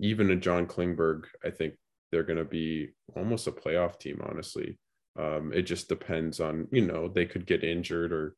[0.00, 1.74] even a John Klingberg, I think
[2.10, 4.20] they're going to be almost a playoff team.
[4.22, 4.78] Honestly,
[5.18, 8.34] um, it just depends on you know they could get injured or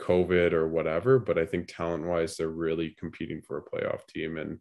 [0.00, 4.36] COVID or whatever, but I think talent wise, they're really competing for a playoff team.
[4.36, 4.58] And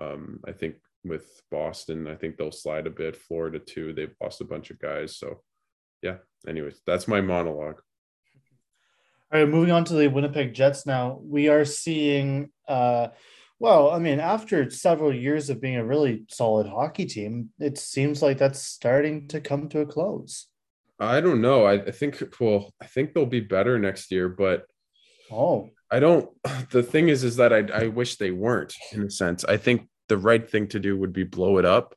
[0.00, 3.16] um, I think with Boston, I think they'll slide a bit.
[3.16, 5.16] Florida too, they've lost a bunch of guys.
[5.18, 5.42] So
[6.02, 7.80] yeah, anyways, that's my monologue.
[9.32, 11.20] All right, moving on to the Winnipeg Jets now.
[11.22, 13.08] We are seeing uh,
[13.60, 18.22] Well, I mean, after several years of being a really solid hockey team, it seems
[18.22, 20.48] like that's starting to come to a close.
[20.98, 21.64] I don't know.
[21.64, 24.64] I, I think well, I think they'll be better next year, but
[25.30, 26.28] oh, I don't.
[26.70, 29.44] The thing is, is that I I wish they weren't in a sense.
[29.44, 31.94] I think the right thing to do would be blow it up.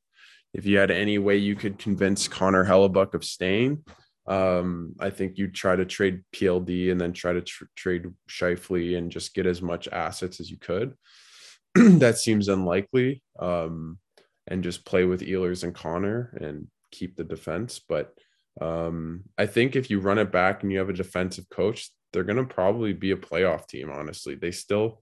[0.54, 3.84] If you had any way you could convince Connor Hellebuyck of staying,
[4.26, 8.98] um, I think you'd try to trade PLD and then try to tr- trade Scheifele
[8.98, 10.96] and just get as much assets as you could.
[11.76, 13.24] that seems unlikely.
[13.40, 14.00] Um,
[14.48, 17.80] and just play with Ehlers and Connor and keep the defense.
[17.80, 18.14] But
[18.62, 22.24] um, I think if you run it back and you have a defensive coach, they're
[22.24, 23.90] going to probably be a playoff team.
[23.90, 25.02] Honestly, they still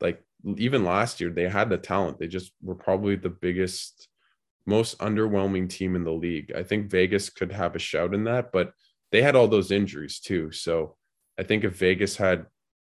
[0.00, 0.22] like
[0.56, 2.18] even last year they had the talent.
[2.18, 4.08] They just were probably the biggest,
[4.66, 6.52] most underwhelming team in the league.
[6.56, 8.72] I think Vegas could have a shout in that, but
[9.12, 10.50] they had all those injuries too.
[10.52, 10.96] So
[11.38, 12.46] I think if Vegas had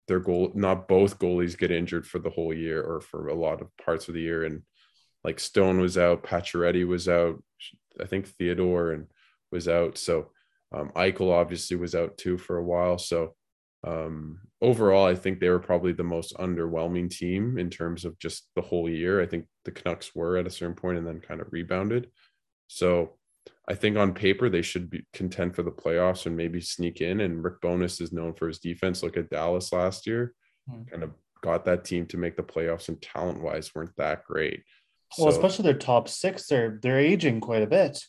[0.07, 3.61] their goal, not both goalies get injured for the whole year or for a lot
[3.61, 4.43] of parts of the year.
[4.43, 4.61] And
[5.23, 7.41] like Stone was out, Pacioretty was out,
[7.99, 9.07] I think Theodore and
[9.51, 9.97] was out.
[9.97, 10.31] So
[10.73, 12.97] um, Eichel obviously was out too for a while.
[12.97, 13.35] So
[13.83, 18.49] um, overall, I think they were probably the most underwhelming team in terms of just
[18.55, 19.21] the whole year.
[19.21, 22.09] I think the Canucks were at a certain point and then kind of rebounded.
[22.67, 23.17] So
[23.67, 27.21] I think on paper they should be content for the playoffs and maybe sneak in.
[27.21, 29.03] And Rick Bowness is known for his defense.
[29.03, 30.33] Look at Dallas last year,
[30.69, 30.83] hmm.
[30.83, 34.63] kind of got that team to make the playoffs, and talent wise weren't that great.
[35.17, 37.99] Well, so, especially their top six, they're they're aging quite a bit.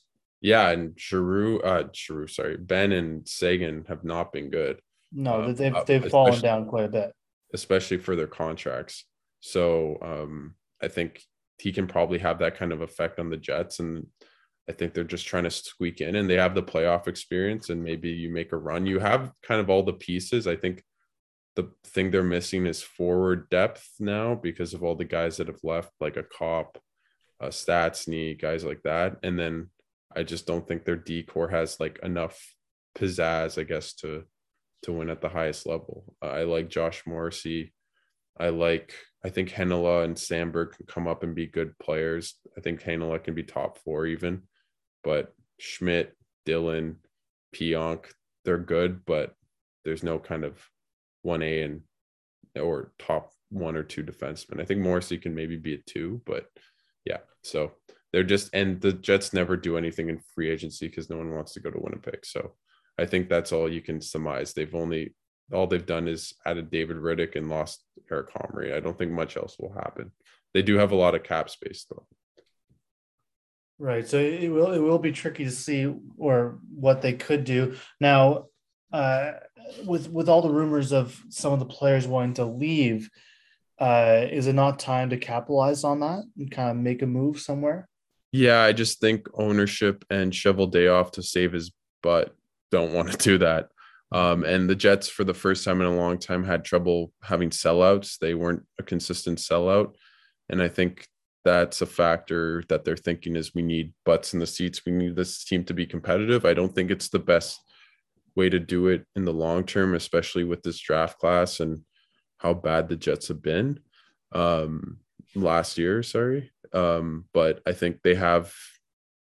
[0.40, 4.80] Yeah, and Giroux, uh, Giroux, sorry, Benn and Seguin have not been good.
[5.14, 7.12] No, uh, they've they've fallen down quite a bit,
[7.54, 9.04] especially for their contracts.
[9.40, 11.22] So um, I think
[11.58, 14.06] he can probably have that kind of effect on the Jets, and
[14.68, 17.82] I think they're just trying to squeak in and they have the playoff experience and
[17.82, 18.86] maybe you make a run.
[18.86, 20.46] You have kind of all the pieces.
[20.46, 20.82] I think
[21.54, 25.62] the thing they're missing is forward depth now because of all the guys that have
[25.62, 26.78] left, like a Copp,
[27.40, 29.18] a Stastny, guys like that.
[29.22, 29.70] And then
[30.16, 32.40] I just don't think their decor has like enough
[32.96, 34.24] pizzazz, I guess, to
[34.84, 36.16] to win at the highest level.
[36.22, 37.74] I like Josh Morrissey.
[38.38, 38.94] I like
[39.24, 42.34] I think Heinola and Samberg can come up and be good players.
[42.56, 44.42] I think Heinola can be top four even
[45.04, 46.16] but Schmidt,
[46.46, 46.96] Dylan,
[47.54, 48.06] Pionk,
[48.44, 49.34] they're good, but
[49.84, 50.58] there's no kind of
[51.24, 51.82] 1A and
[52.60, 54.60] or top one or two defensemen.
[54.60, 56.46] I think Morrissey can maybe be a two, but
[57.04, 57.18] yeah.
[57.42, 57.72] So
[58.12, 61.52] they're just and the Jets never do anything in free agency because no one wants
[61.52, 62.24] to go to Winnipeg.
[62.24, 62.54] So
[62.98, 64.52] I think that's all you can surmise.
[64.52, 65.14] They've only
[65.52, 68.74] all they've done is added David Rittich and lost Eric Comrie.
[68.74, 70.10] I don't think much else will happen.
[70.54, 72.06] They do have a lot of cap space though.
[73.78, 74.06] Right.
[74.06, 77.76] So it will it will be tricky to see or what they could do.
[78.00, 78.46] Now,
[78.92, 79.32] uh,
[79.84, 83.10] with with all the rumors of some of the players wanting to leave,
[83.80, 87.40] uh, is it not time to capitalize on that and kind of make a move
[87.40, 87.88] somewhere?
[88.30, 92.34] Yeah, I just think ownership and Cheveldayoff to save his butt
[92.74, 93.68] don't want to do that.
[94.12, 97.50] Um, and the Jets, for the first time in a long time, had trouble having
[97.50, 98.18] sellouts.
[98.18, 99.94] They weren't a consistent sellout.
[100.48, 101.08] And I think
[101.44, 104.82] that's a factor that they're thinking is we need butts in the seats.
[104.84, 106.44] We need this team to be competitive.
[106.44, 107.60] I don't think it's the best
[108.36, 111.82] way to do it in the long term, especially with this draft class and
[112.38, 113.80] how bad the Jets have been
[114.32, 114.98] um,
[115.34, 116.02] last year.
[116.02, 116.50] Sorry.
[116.72, 118.52] Um, but I think they have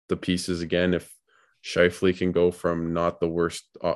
[0.10, 0.94] the pieces again.
[0.94, 1.12] If
[1.68, 3.96] Scheifele can go from not the worst uh,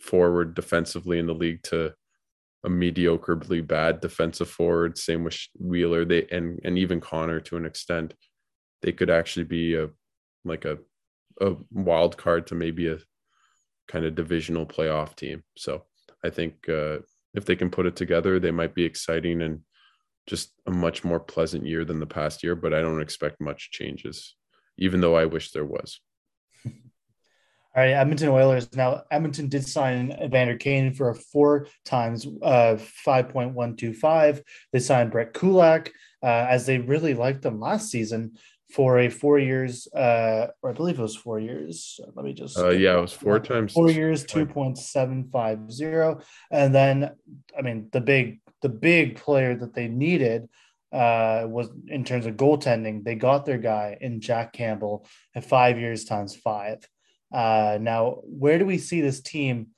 [0.00, 1.92] forward defensively in the league to
[2.64, 4.96] a mediocrely bad defensive forward.
[4.96, 6.04] Same with Wheeler.
[6.04, 8.14] They and and even Connor to an extent.
[8.80, 9.90] They could actually be a
[10.44, 10.78] like a
[11.40, 12.98] a wild card to maybe a
[13.88, 15.42] kind of divisional playoff team.
[15.56, 15.84] So
[16.24, 16.98] I think uh,
[17.34, 19.60] if they can put it together, they might be exciting and
[20.26, 22.54] just a much more pleasant year than the past year.
[22.54, 24.36] But I don't expect much changes,
[24.78, 26.00] even though I wish there was.
[27.74, 28.70] All right, Edmonton Oilers.
[28.74, 34.42] Now, Edmonton did sign Evander Kane for a four times uh, 5.125.
[34.72, 35.90] They signed Brett Kulak
[36.22, 38.36] uh, as they really liked him last season
[38.70, 41.98] for a four years, uh, or I believe it was four years.
[42.14, 42.58] Let me just.
[42.58, 43.72] Uh, yeah, it was four times.
[43.72, 46.22] Four years, 2.750.
[46.50, 47.10] And then,
[47.56, 50.48] I mean, the big, the big player that they needed
[50.92, 55.78] uh, was in terms of goaltending, they got their guy in Jack Campbell at five
[55.78, 56.86] years times five.
[57.32, 59.68] Uh, now, where do we see this team?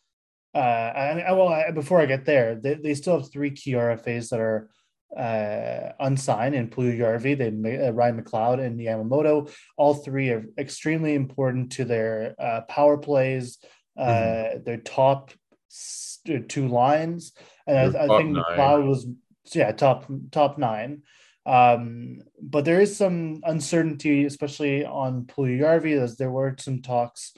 [0.55, 3.73] Uh, I, I, well, I, before I get there, they, they still have three key
[3.73, 4.71] RFAs that are
[5.17, 9.51] uh, unsigned in Puljujarvi, they uh, Ryan McLeod and Yamamoto.
[9.77, 13.59] All three are extremely important to their uh, power plays,
[13.97, 14.64] uh, mm-hmm.
[14.64, 15.31] their top
[16.49, 17.33] two lines,
[17.67, 18.45] and I, I, think nine.
[18.51, 19.07] McLeod was
[19.53, 21.03] yeah top top nine.
[21.47, 27.35] Um, but there is some uncertainty, especially on Puljujarvi, as there were some talks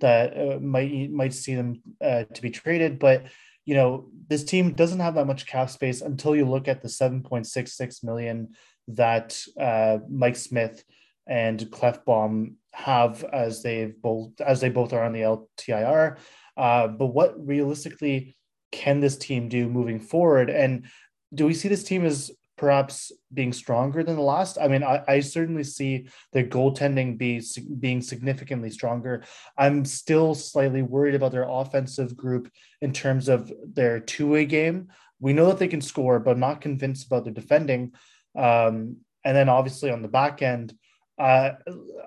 [0.00, 2.98] that uh, might might see them uh, to be traded.
[2.98, 3.26] But
[3.64, 6.88] you know, this team doesn't have that much cap space until you look at the
[6.88, 8.54] 7.66 million
[8.88, 10.84] that uh, Mike Smith
[11.26, 16.18] and Klefbom have as they both as they both are on the LTIR.
[16.56, 18.36] Uh, but what realistically
[18.70, 20.50] can this team do moving forward?
[20.50, 20.86] And
[21.34, 24.58] do we see this team as perhaps being stronger than the last?
[24.60, 27.42] I mean, I, I certainly see their goaltending be
[27.78, 29.24] being significantly stronger.
[29.56, 34.88] I'm still slightly worried about their offensive group in terms of their two-way game.
[35.20, 37.92] We know that they can score, but I'm not convinced about their defending.
[38.36, 40.74] Um, and then obviously on the back end,
[41.18, 41.52] uh,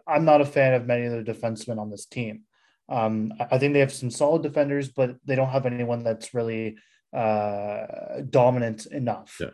[0.08, 2.42] I'm not a fan of many of the defensemen on this team.
[2.88, 6.78] Um, I think they have some solid defenders, but they don't have anyone that's really
[7.16, 9.38] uh, dominant enough.
[9.40, 9.50] Yeah.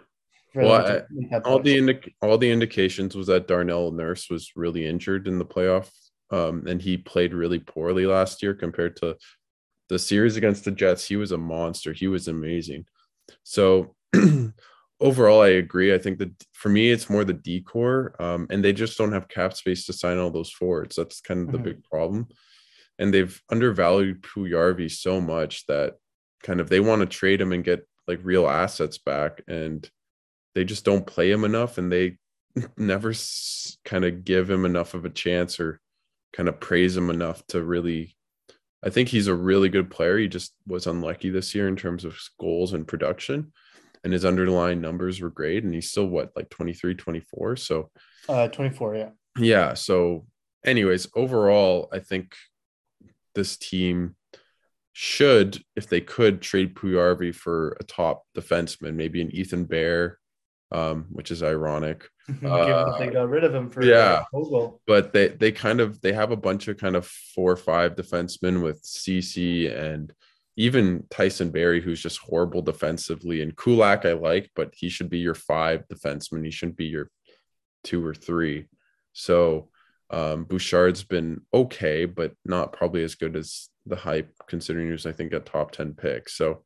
[0.56, 5.28] Well, I, all the indi- all the indications was that Darnell Nurse was really injured
[5.28, 5.89] in the playoff,
[6.32, 9.18] um, and he played really poorly last year compared to
[9.89, 11.08] the series against the Jets.
[11.08, 11.94] He was a monster.
[11.94, 12.86] He was amazing.
[13.44, 13.96] So
[15.00, 15.94] overall, I agree.
[15.94, 19.28] I think that for me, it's more the decor, um, and they just don't have
[19.28, 20.96] cap space to sign all those forwards.
[20.96, 21.65] That's kind of the mm-hmm.
[21.65, 22.28] big problem.
[22.98, 25.96] And they've undervalued Puljujarvi so much that
[26.44, 29.89] kind of they want to trade him and get like real assets back, and
[30.56, 32.18] they just don't play him enough, and they
[32.78, 35.80] never s- kind of give him enough of a chance or
[36.34, 38.15] kind of praise him enough to really.
[38.84, 40.18] I think he's a really good player.
[40.18, 43.52] He just was unlucky this year in terms of goals and production
[44.06, 47.89] and his underlying numbers were great and he's still what like 23 24 so
[48.30, 50.26] uh 24 yeah yeah so
[50.63, 52.36] anyways overall i think
[53.34, 54.15] this team
[54.94, 60.20] should if they could trade Puljujarvi for a top defenseman maybe an Ethan Bear
[60.71, 62.08] um, which is ironic.
[62.45, 64.23] uh, they got rid of him for yeah,
[64.88, 67.95] but they they kind of they have a bunch of kind of four or five
[67.95, 70.12] defensemen with Ceci and
[70.58, 75.19] even Tyson Barrie, who's just horrible defensively, and Kulak I like, but he should be
[75.19, 76.45] your five defenseman.
[76.45, 77.12] He shouldn't be your
[77.84, 78.67] two or three.
[79.13, 79.69] So
[80.10, 85.06] um, Bouchard's been okay, but not probably as good as the hype, considering he was,
[85.06, 86.30] I think, a top 10 pick.
[86.30, 86.63] So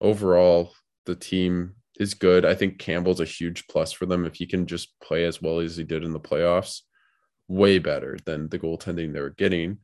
[0.00, 0.72] overall,
[1.06, 2.44] the team is good.
[2.44, 5.58] I think Campbell's a huge plus for them if he can just play as well
[5.58, 6.82] as he did in the playoffs.
[7.48, 9.78] Way better than the goaltending they were getting.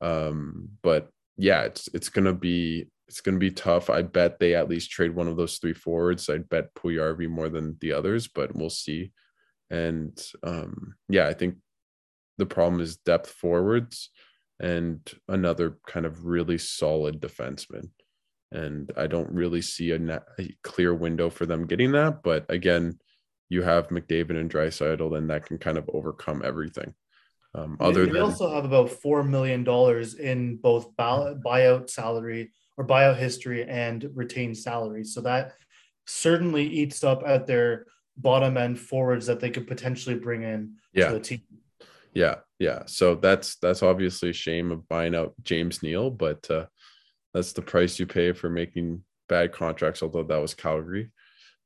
[0.00, 3.88] Um, but yeah, it's it's gonna be it's gonna be tough.
[3.90, 6.28] I bet they at least trade one of those three forwards.
[6.28, 9.12] I'd bet Puljujarvi more than the others, but we'll see.
[9.70, 11.56] And um, yeah, I think
[12.38, 14.10] the problem is depth forwards
[14.60, 17.90] and another kind of really solid defenseman.
[18.52, 22.22] And I don't really see a, na- a clear window for them getting that.
[22.22, 22.98] But again,
[23.48, 26.94] you have McDavid and Draisaitl, and that can kind of overcome everything.
[27.54, 32.86] Um, other they, than, also have about four million dollars in both buyout salary or
[32.86, 35.52] buyout history and retained salary, so that
[36.06, 41.08] certainly eats up at their bottom end forwards that they could potentially bring in yeah.
[41.08, 41.42] to the team.
[42.14, 42.82] Yeah, yeah.
[42.86, 46.66] So that's that's obviously a shame of buying out James Neal, but uh,
[47.36, 50.02] that's the price you pay for making bad contracts.
[50.02, 51.10] Although that was Calgary,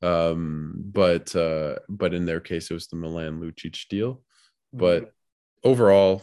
[0.03, 4.23] um, but uh, but in their case, it was the Milan Lucic deal.
[4.73, 5.11] But mm-hmm
[5.65, 6.23] overall,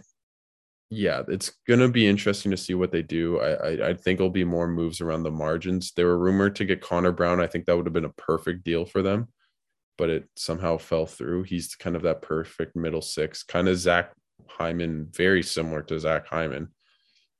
[0.89, 3.39] yeah, it's gonna be interesting to see what they do.
[3.39, 5.91] I, I, I think it'll be more moves around the margins.
[5.91, 7.41] They were rumored to get Connor Brown.
[7.41, 9.27] I think that would have been a perfect deal for them,
[9.97, 11.43] but it somehow fell through.
[11.43, 14.13] He's kind of that perfect middle six, kind of Zach
[14.47, 16.69] Hyman, very similar to Zach Hyman.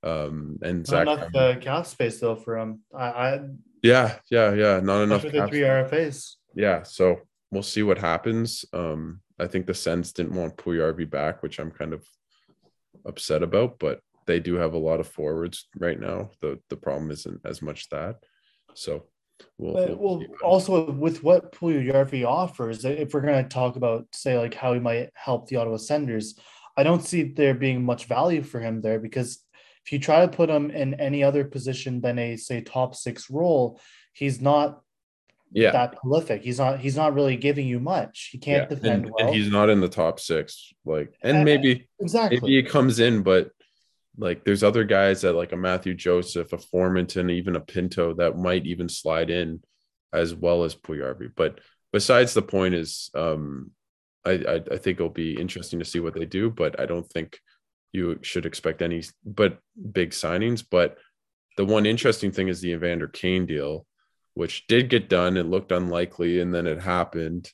[0.08, 2.82] Um, and not Zach enough uh, cap space though for him.
[2.96, 3.39] I, I
[3.84, 5.22] yeah, yeah, yeah, not enough.
[5.22, 6.36] For the three RFAs.
[6.56, 7.20] Yeah, so
[7.52, 8.65] we'll see what happens.
[8.74, 12.06] Um, I think the Sens didn't want Puljujarvi back, which I'm kind of
[13.06, 16.32] upset about, but they do have a lot of forwards right now.
[16.41, 18.17] The the problem isn't as much that.
[18.74, 19.06] So
[19.58, 24.08] we'll, but, we'll, we'll also with what Puljujarvi offers, if we're going to talk about
[24.14, 26.36] say like how he might help the Ottawa Senators,
[26.76, 29.43] I don't see there being much value for him there because
[29.88, 33.30] if you try to put him in any other position than a say top six
[33.30, 33.80] role,
[34.12, 34.82] he's not
[35.54, 35.72] yeah.
[35.72, 36.42] that prolific.
[36.42, 38.28] He's not he's not really giving you much.
[38.34, 38.76] He can't yeah.
[38.76, 39.28] defend and, well.
[39.28, 40.74] And he's not in the top six.
[40.84, 43.52] Like and maybe exactly maybe he comes in, but
[44.18, 48.38] like there's other guys that like a Matthew Joseph, a Formenton, even a Pinto that
[48.38, 49.62] might even slide in
[50.12, 51.32] as well as Puljujarvi.
[51.34, 51.62] But
[51.94, 53.72] besides the point is um
[54.26, 57.10] I, I I think it'll be interesting to see what they do, but I don't
[57.10, 57.40] think
[57.92, 59.60] you should expect any but
[59.92, 60.64] big signings.
[60.70, 60.98] But
[61.58, 63.86] the one interesting thing is the Evander Kane deal
[64.38, 65.36] which did get done.
[65.36, 67.52] It looked unlikely, and then it happened.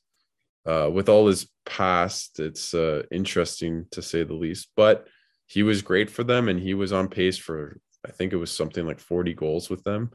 [0.65, 4.69] uh, with all his past, it's uh, interesting to say the least.
[4.75, 5.07] But
[5.45, 8.51] he was great for them, and he was on pace for I think it was
[8.51, 10.11] something like 40 goals with them.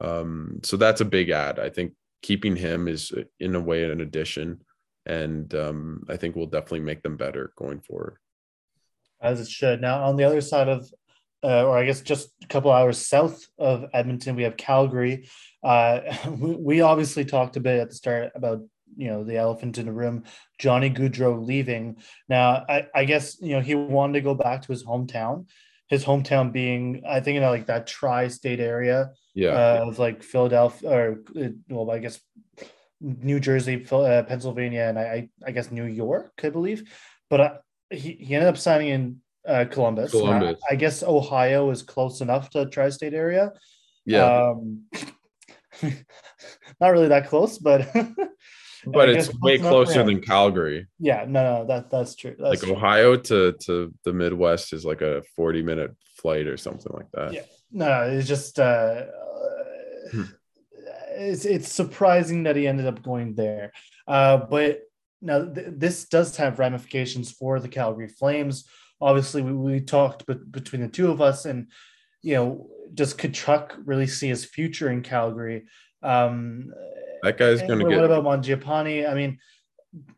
[0.00, 1.58] Um, so that's a big ad.
[1.58, 1.92] I think
[2.22, 4.62] keeping him is in a way an addition,
[5.04, 8.16] and um, I think will definitely make them better going forward.
[9.20, 9.80] As it should.
[9.80, 10.88] Now on the other side of
[11.42, 15.28] uh, or I guess just a couple hours south of Edmonton, we have Calgary.
[15.62, 16.00] Uh,
[16.30, 18.62] we, we, obviously talked a bit at the start about
[18.96, 20.24] you know the elephant in the room,
[20.58, 21.96] Johnny Gaudreau leaving.
[22.28, 25.46] Now, I, I guess you know he wanted to go back to his hometown.
[25.88, 30.24] His hometown being, I think, you know, like that tri-state area, yeah, uh, of like
[30.24, 32.18] Philadelphia or uh, well, I guess
[33.00, 36.90] New Jersey, uh, Pennsylvania, and I, I guess New York, I believe.
[37.30, 40.10] But he, he ended up signing in uh, Columbus.
[40.10, 40.60] Columbus.
[40.68, 43.52] I, I, guess Ohio is close enough to tri-state area.
[44.04, 44.50] Yeah.
[44.50, 44.84] Um,
[46.80, 47.88] not really that close, but
[48.86, 50.86] but it's way closer than Calgary.
[50.98, 52.36] Yeah, no, no, that that's true.
[52.38, 52.72] That's like true.
[52.72, 57.32] Ohio to to the Midwest is like a forty minute flight or something like that.
[57.32, 59.02] Yeah, no, no it's just uh,
[60.12, 60.22] hmm.
[61.16, 63.72] it's it's surprising that he ended up going there.
[64.06, 64.80] Uh, but
[65.20, 68.68] now th- this does have ramifications for the Calgary Flames.
[69.00, 71.70] Obviously, we, we talked be- between the two of us, and
[72.22, 75.66] you know, does Tkachuk really see his future in Calgary?
[76.02, 76.72] Um,
[77.22, 77.96] that guy's going to get.
[77.96, 79.08] What about Mangiapane?
[79.08, 79.38] I mean,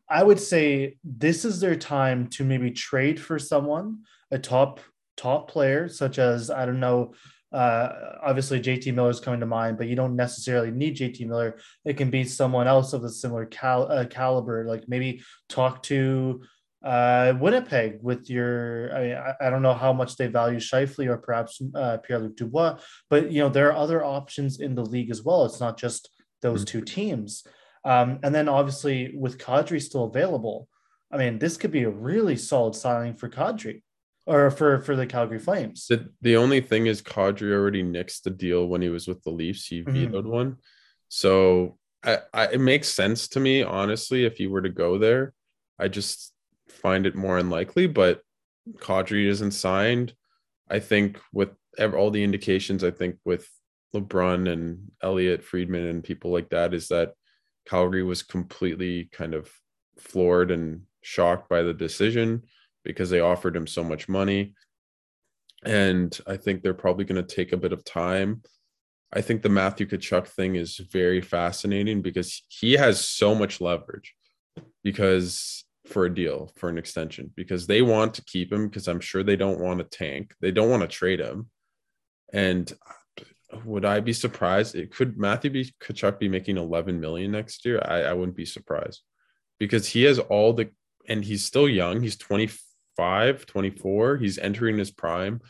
[0.09, 4.81] I would say this is their time to maybe trade for someone, a top
[5.17, 7.15] top player, such as I don't know.
[7.53, 7.89] Uh,
[8.23, 11.59] obviously, JT Miller is coming to mind, but you don't necessarily need JT Miller.
[11.85, 14.65] It can be someone else of a similar cal- uh, caliber.
[14.67, 16.43] Like maybe talk to
[16.85, 21.09] uh, Winnipeg with your, I, mean, I, I, don't know how much they value Scheifele
[21.09, 22.79] or perhaps uh, Pierre Luc Dubois,
[23.11, 25.45] but you know there are other options in the league as well.
[25.45, 26.79] It's not just those mm-hmm.
[26.79, 27.45] two teams.
[27.85, 30.69] Um, and then obviously with Kadri still available,
[31.11, 33.83] I mean, this could be a really solid signing for Kadri
[34.29, 35.87] or for for the Calgary Flames.
[35.87, 39.31] The, the only thing is Kadri already nixed the deal when he was with the
[39.31, 39.67] Leafs.
[39.67, 39.93] He mm-hmm.
[39.93, 40.33] vetoed mm-hmm.
[40.33, 40.57] one,
[41.09, 45.33] so I, I, it makes sense to me honestly if he were to go there.
[45.79, 46.33] I just
[46.69, 48.21] find it more unlikely, but
[48.77, 50.15] Kadri isn't signed.
[50.69, 51.51] I think with
[51.81, 53.49] all the indications, I think with
[53.95, 57.15] LeBrun and Elliotte Friedman and people like that is that
[57.67, 59.51] Calgary was completely kind of
[59.99, 62.43] floored and shocked by the decision
[62.85, 64.55] because they offered him so much money.
[65.65, 68.43] And I think they're probably going to take a bit of time.
[69.13, 74.15] I think the Matthew Tkachuk thing is very fascinating because he has so much leverage
[74.85, 79.01] because for a deal for an extension because they want to keep him because I'm
[79.01, 80.35] sure they don't want to tank.
[80.41, 81.49] They don't want to trade him.
[82.33, 82.71] And
[83.65, 84.75] would I be surprised?
[84.75, 85.73] It could Matthew B.
[85.83, 87.81] Tkachuk be making 11 million next year?
[87.83, 89.03] I, I wouldn't be surprised
[89.59, 90.71] because he has all the
[91.09, 92.03] and he's still young.
[92.03, 92.17] He's
[92.99, 94.17] 25, 24.
[94.17, 95.41] He's entering his prime.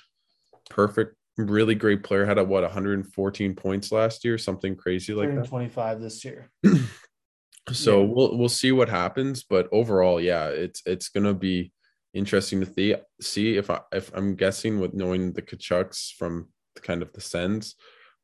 [0.68, 2.26] Perfect, really great player.
[2.26, 5.46] Had a what 114 points last year, something crazy like that.
[5.46, 6.50] 25 this year.
[7.72, 8.06] so yeah.
[8.06, 11.72] we'll we'll see what happens, but overall, yeah, it's it's gonna be
[12.12, 16.82] interesting to see see if I if I'm guessing with knowing the Tkachuks from the
[16.82, 17.76] kind of the Sens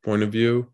[0.05, 0.70] point of view.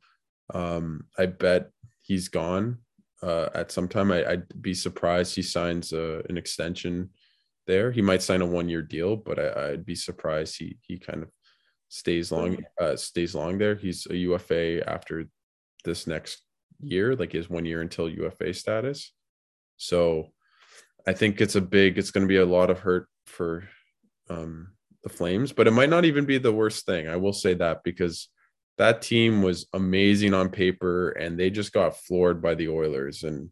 [0.53, 1.71] Um, I bet
[2.03, 2.79] he's gone
[3.23, 4.11] uh, at some time.
[4.11, 7.11] I, would be surprised he signs a, an extension
[7.71, 7.93] there.
[7.93, 11.23] He might sign a one year deal, but I, would be surprised he he kind
[11.23, 11.31] of
[11.89, 13.77] stays long uh, stays long there.
[13.77, 15.27] He's a UFA after
[15.85, 16.43] this next
[16.81, 19.13] year, like his one year until UFA status.
[19.77, 20.33] So
[21.07, 21.97] I think it's a big.
[21.97, 23.69] It's going to be a lot of hurt for
[24.29, 24.73] um,
[25.05, 27.09] the Flames, but it might not even be the worst thing.
[27.09, 28.29] I will say that because
[28.79, 33.23] that team was amazing on paper and they just got floored by the Oilers.
[33.23, 33.51] And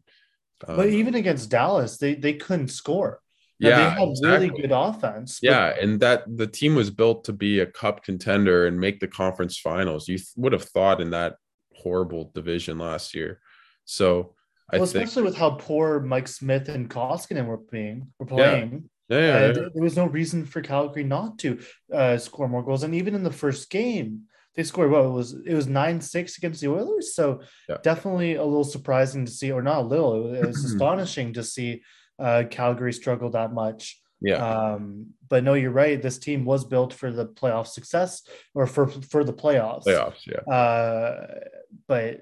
[0.67, 3.21] um, but even against Dallas, they they couldn't score.
[3.59, 4.49] Yeah, they had exactly.
[4.49, 5.39] really good offense.
[5.39, 8.99] But- yeah, and that the team was built to be a cup contender and make
[8.99, 10.07] the conference finals.
[10.07, 11.35] You th- would have thought in that
[11.75, 13.41] horrible division last year.
[13.85, 14.35] So
[14.71, 18.89] I well, think, especially with how poor Mike Smith and Koskinen were being were playing.
[19.09, 19.51] Yeah, yeah, uh, yeah.
[19.73, 21.59] There was no reason for Calgary not to
[21.91, 24.23] uh, score more goals, and even in the first game,
[24.55, 27.15] they scored what it was it was nine six against the Oilers.
[27.15, 27.77] So yeah.
[27.81, 30.33] definitely a little surprising to see, or not a little.
[30.33, 31.81] It was astonishing to see
[32.19, 33.99] uh, Calgary struggle that much.
[34.21, 34.45] Yeah.
[34.45, 36.01] Um, but no, you're right.
[36.01, 39.85] This team was built for the playoff success or for for the playoffs.
[39.85, 40.53] Playoffs, yeah.
[40.53, 41.39] Uh,
[41.87, 42.21] but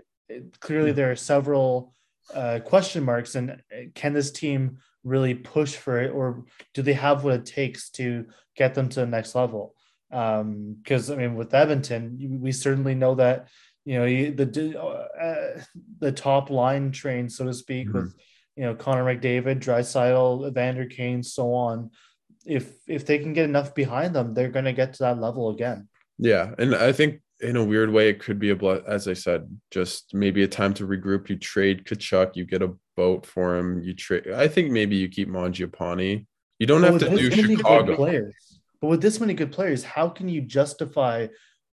[0.59, 1.93] clearly there are several
[2.33, 3.61] uh, question marks, and
[3.95, 8.25] can this team really push for it, or do they have what it takes to
[8.55, 9.73] get them to the next level?
[10.09, 13.47] Because um, I mean, with Edmonton, we certainly know that
[13.85, 15.61] you know the uh,
[15.99, 17.99] the top line train, so to speak, mm-hmm.
[17.99, 18.15] with
[18.57, 21.91] you know, Connor McDavid, Draisaitl, Evander Kane, so on.
[22.45, 25.49] If if they can get enough behind them, they're going to get to that level
[25.49, 25.87] again.
[26.17, 29.13] Yeah, and I think in a weird way, it could be a ble- as I
[29.13, 31.29] said, just maybe a time to regroup.
[31.29, 33.83] You trade Tkachuk, you get a boat for him.
[33.83, 34.31] You trade.
[34.31, 36.25] I think maybe you keep Mangiapane.
[36.57, 37.95] You don't But have to do Chicago.
[37.95, 41.27] players, but with this many good players, how can you justify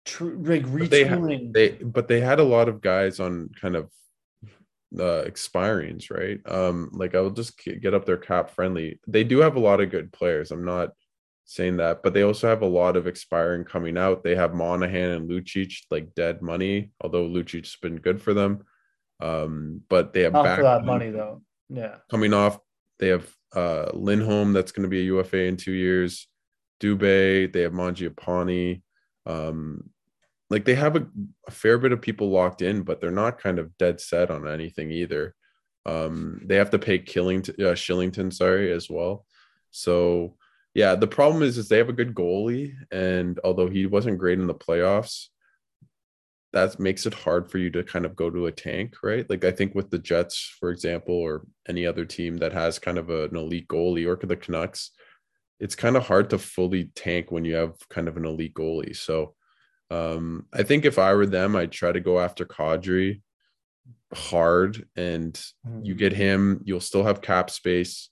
[0.05, 3.89] tr- like But they, they but they had a lot of guys on kind of
[4.95, 6.39] uh expirings, right?
[6.49, 8.99] Um, like I will just get up their cap friendly.
[9.07, 10.51] They do have a lot of good players.
[10.51, 10.91] I'm not
[11.45, 14.23] saying that, but they also have a lot of expiring coming out.
[14.23, 18.63] They have Monahan and Lucic like dead money, although Lucic's been good for them.
[19.19, 21.41] Um, but they have Not for that money though.
[21.69, 21.95] Yeah.
[22.09, 22.59] coming off.
[22.99, 26.27] They have uh Lindholm that's going to be a UFA in two years.
[26.79, 28.81] Dubé, they have Mangiapane.
[29.25, 29.89] Um,
[30.50, 31.06] like they have a,
[31.48, 34.48] a fair bit of people locked in, but they're not kind of dead set on
[34.48, 35.36] anything either.
[35.86, 39.26] Um, they have to pay Killington, uh, Shillington, sorry, as well.
[39.72, 40.36] So
[40.74, 44.39] yeah, the problem is is they have a good goalie, and although he wasn't great
[44.39, 45.28] in the playoffs,
[46.54, 49.30] that makes it hard for you to kind of go to a tank, right?
[49.30, 52.98] Like I think with the Jets, for example, or any other team that has kind
[52.98, 54.91] of a, an elite goalie, or the Canucks,
[55.60, 58.95] it's kind of hard to fully tank when you have kind of an elite goalie.
[58.95, 59.36] So
[59.89, 63.21] um, I think if I were them, I'd try to go after Kadri
[64.13, 65.39] hard, and
[65.83, 66.61] you get him.
[66.65, 68.09] You'll still have cap space.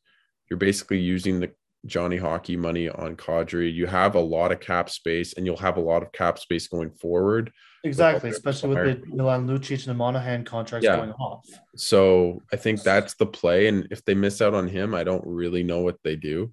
[0.50, 1.52] You're basically using the
[1.86, 3.74] Johnny Hockey money on Kadri.
[3.74, 6.68] You have a lot of cap space, and you'll have a lot of cap space
[6.68, 7.52] going forward.
[7.84, 10.96] Exactly, their especially with the Milan Lucic and the Monahan contracts Yeah.
[10.98, 11.46] going off.
[11.76, 13.68] So I think that's the play.
[13.68, 16.52] And if they miss out on him, I don't really know what they do.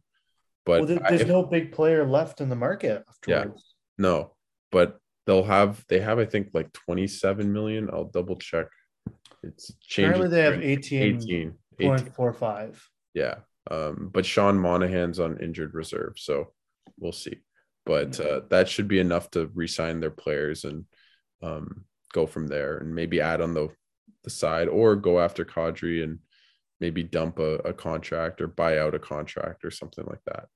[0.67, 3.75] But well, there- I- there's if- no big player left in the market afterwards.
[3.97, 4.35] no,
[4.71, 7.89] but they'll have they have I think like 27 million.
[7.93, 8.67] I'll double check.
[9.43, 10.15] It's changing.
[10.15, 11.55] Currently, they have 18, 18.
[11.81, 11.97] 18.
[12.13, 12.81] 18.45.
[13.15, 13.37] Yeah.
[13.71, 16.53] Um, but Sean Monahan's on injured reserve, so
[16.99, 17.39] we'll see.
[17.85, 20.85] But uh, that should be enough to re-sign their players and
[21.43, 23.71] um, go from there, and maybe add on the
[24.25, 26.19] the side or go after Kadri and
[26.81, 30.47] maybe dump a, a contract or buy out a contract or something like that.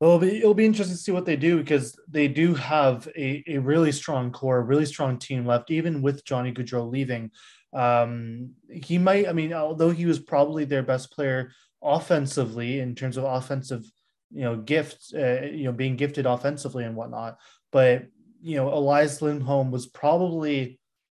[0.00, 3.08] Well, it'll be, it'll be interesting to see what they do because they do have
[3.16, 7.30] a, a really strong core, really strong team left, even with Johnny Gaudreau leaving.
[7.72, 13.16] Um, he might, I mean, although he was probably their best player offensively in terms
[13.16, 13.84] of offensive,
[14.30, 17.38] you know, gifts, uh, you know, being gifted offensively and whatnot.
[17.70, 18.06] But,
[18.42, 20.78] you know, Elias Lindholm was probably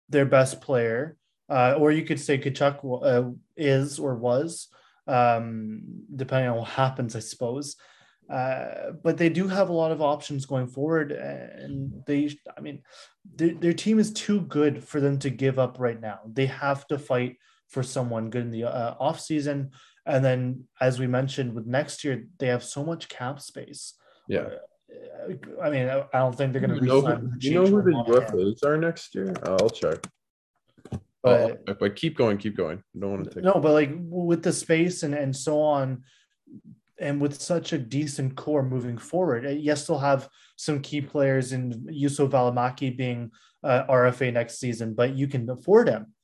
[0.08, 1.16] their best player.
[1.48, 4.68] Uh, or you could say Tkachuk uh, is or was,
[5.06, 5.82] um,
[6.14, 7.76] depending on what happens, I suppose.
[8.30, 12.82] Uh, but they do have a lot of options going forward, and they, I mean,
[13.36, 16.20] their, their team is too good for them to give up right now.
[16.26, 17.36] They have to fight
[17.68, 19.72] for someone good in the uh, off season,
[20.06, 23.94] and then as we mentioned, with next year they have so much cap space.
[24.28, 24.40] Yeah.
[24.40, 27.82] Uh, I mean, I don't think they're going to you know, who, you know who
[27.82, 29.34] the UFAs are next year?
[29.44, 30.06] I'll check.
[31.22, 32.78] but- But, but keep going, keep going.
[32.78, 36.04] I don't want to take No, but like with the space and and so on,
[37.04, 41.52] and with such a decent core moving forward, uh, yes, they'll have some key players
[41.52, 43.30] in Juuso Valimaki being
[43.62, 46.14] uh, RFA next season, but you can afford him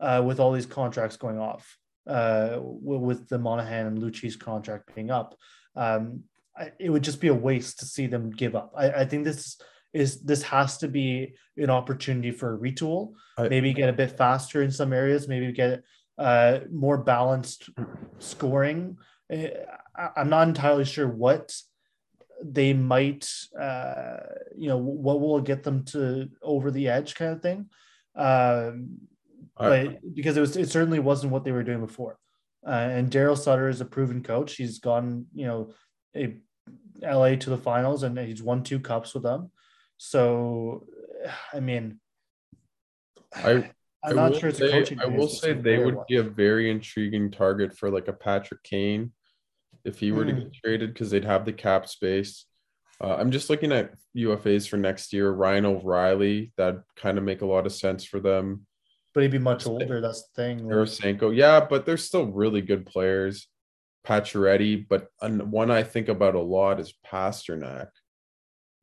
[0.00, 1.78] uh, with all these contracts going off,
[2.08, 5.36] uh, with the Monahan and Lucic's contract being up.
[5.76, 6.24] Um,
[6.56, 8.72] I, it would just be a waste to see them give up.
[8.76, 9.56] I, I think this
[9.92, 14.18] is this has to be an opportunity for a retool I- maybe get a bit
[14.18, 15.84] faster in some areas, maybe get
[16.18, 17.70] uh, more balanced
[18.18, 18.98] scoring.
[19.30, 21.54] I- I'm not entirely sure what
[22.42, 24.16] they might, uh,
[24.56, 27.70] you know, what will get them to over the edge kind of thing.
[28.14, 28.98] Um,
[29.56, 32.18] I- but because it was, it certainly wasn't what they were doing before.
[32.66, 34.56] Uh, and Darryl Sutter is a proven coach.
[34.56, 35.72] He's gone, you know,
[36.16, 36.38] a
[37.02, 39.50] LA to the finals and he's won two cups with them.
[39.96, 40.86] So,
[41.52, 42.00] I mean,
[43.34, 43.70] I-
[44.04, 45.00] I'm not sure it's say, a coaching.
[45.00, 46.04] I will say they would one.
[46.08, 49.12] be a very intriguing target for like a Patrick Kane
[49.84, 50.40] if he were to Hmm.
[50.40, 52.46] get traded because they'd have the cap space.
[53.00, 55.30] Uh, I'm just looking at UFAs for next year.
[55.30, 58.66] Ryan O'Reilly, that kind of make a lot of sense for them.
[59.12, 60.00] but he'd be much older.
[60.00, 60.60] That's the thing.
[60.62, 63.46] Tarasenko, yeah, but they're still really good players.
[64.04, 67.88] Pacioretty, but an- one I think about a lot is Pastrnak.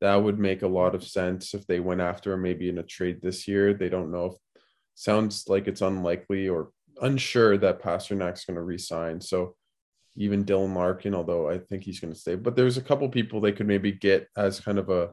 [0.00, 2.82] That would make a lot of sense if they went after him maybe in a
[2.82, 3.74] trade this year.
[3.74, 4.34] They don't know if
[4.94, 6.70] sounds like it's unlikely or
[7.00, 9.20] unsure that Pastrnak's going to resign.
[9.20, 9.56] So
[10.16, 13.40] even Dylan Larkin, although I think he's going to stay, but there's a couple people
[13.40, 15.10] they could maybe get as kind of a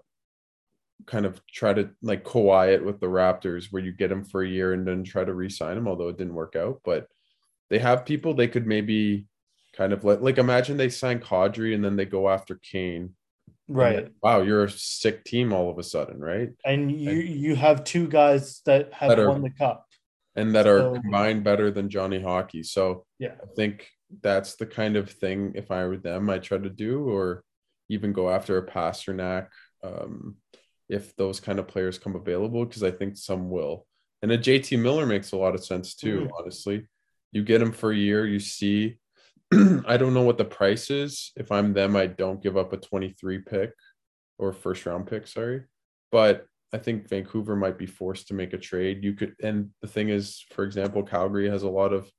[1.06, 4.48] kind of try to like it with the Raptors, where you get him for a
[4.48, 6.82] year and then try to re-sign him, although it didn't work out.
[6.84, 7.08] But
[7.70, 9.28] they have people they could maybe
[9.74, 13.16] kind of let like imagine they sign Kadri and then they go after Kane.
[13.70, 13.96] Right.
[13.98, 16.50] Then, wow, you're a sick team all of a sudden, right?
[16.66, 19.86] And you and, you have two guys that have that won the cup
[20.36, 22.64] and that so, are combined better than Johnny Hockey.
[22.64, 23.88] So yeah, I think
[24.22, 27.44] that's the kind of thing if I were them, I try to do, or
[27.90, 29.48] even go after a Pastrnak
[29.84, 30.38] um,
[30.90, 33.86] if those kind of players come available, because I think some will.
[34.22, 36.30] And a JT Miller makes a lot of sense too, mm.
[36.38, 36.88] honestly.
[37.32, 38.98] You get him for a year, you see.
[39.88, 41.32] I don't know what the price is.
[41.36, 43.72] If I'm them, I don't give up a 23 pick
[44.38, 45.64] or first round pick, sorry.
[46.12, 49.04] But I think Vancouver might be forced to make a trade.
[49.04, 52.10] You could, and the thing is, for example, Calgary has a lot of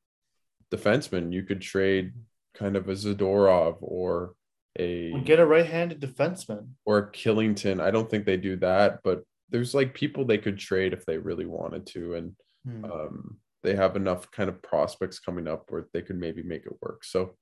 [0.72, 1.32] defensemen.
[1.32, 2.12] You could trade
[2.54, 4.34] kind of a Zadorov or
[4.76, 7.80] a get a right-handed defenseman or a Kylington.
[7.80, 11.18] I don't think they do that, but there's like people they could trade if they
[11.18, 12.84] really wanted to, and hmm.
[12.84, 16.76] um, they have enough kind of prospects coming up where they could maybe make it
[16.80, 17.04] work.
[17.04, 17.36] So,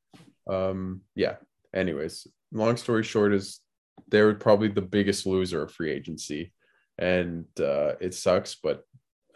[0.49, 1.37] um, yeah.
[1.75, 3.61] Anyways, long story short is
[4.09, 6.53] they're probably the biggest loser of free agency,
[6.99, 8.57] and uh, it sucks.
[8.63, 8.85] But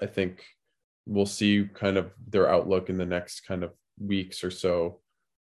[0.01, 0.45] I think
[1.07, 5.01] we'll see kind of their outlook in the next kind of weeks or so,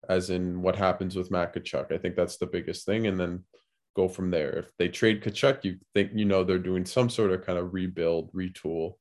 [0.09, 1.93] as in what happens with Matt Tkachuk.
[1.93, 3.45] I think that's the biggest thing, and then
[3.95, 4.51] go from there.
[4.53, 7.75] If they trade Tkachuk, you think you know they're doing some sort of kind of
[7.75, 8.95] rebuild, retool.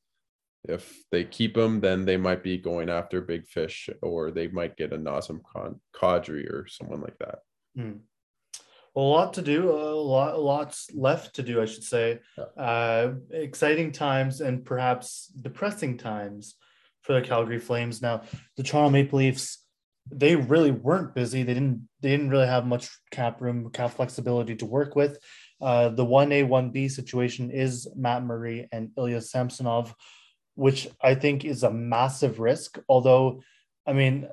[0.67, 4.77] If they keep him, then they might be going after big fish, or they might
[4.77, 5.41] get a Nazem
[5.95, 7.39] Kadri or someone like that.
[7.75, 7.97] Hmm.
[8.93, 12.19] Well, a lot to do, a lot, lots left to do, I should say.
[12.37, 12.63] Yeah.
[12.63, 16.55] Uh, exciting times and perhaps depressing times
[17.03, 18.01] for the Calgary Flames.
[18.01, 18.23] Now,
[18.55, 19.67] the Toronto Maple Leafs
[20.11, 21.43] they really weren't busy.
[21.43, 25.17] They didn't they didn't really have much cap room, cap flexibility to work with.
[25.59, 29.93] Uh, the one A one B situation is Matt Murray and Ilya Samsonov,
[30.57, 32.79] which I think is a massive risk.
[32.89, 33.41] Although,
[33.85, 34.27] I mean,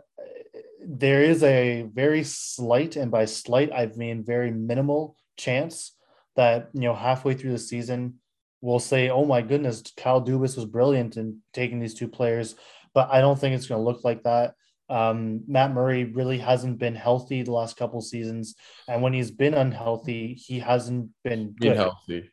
[0.84, 5.92] there is a very slight, and by slight I mean very minimal chance
[6.36, 8.20] that you know halfway through the season
[8.64, 12.56] we'll say, "Oh my goodness, Kyle Dubas was brilliant in taking these two players,"
[12.94, 14.54] but I don't think it's going to look like that.
[14.88, 18.54] Um, Matt Murray really hasn't been healthy the last couple seasons,
[18.88, 21.72] and when he's been unhealthy, he hasn't been good.
[21.72, 22.30] Unhealthy.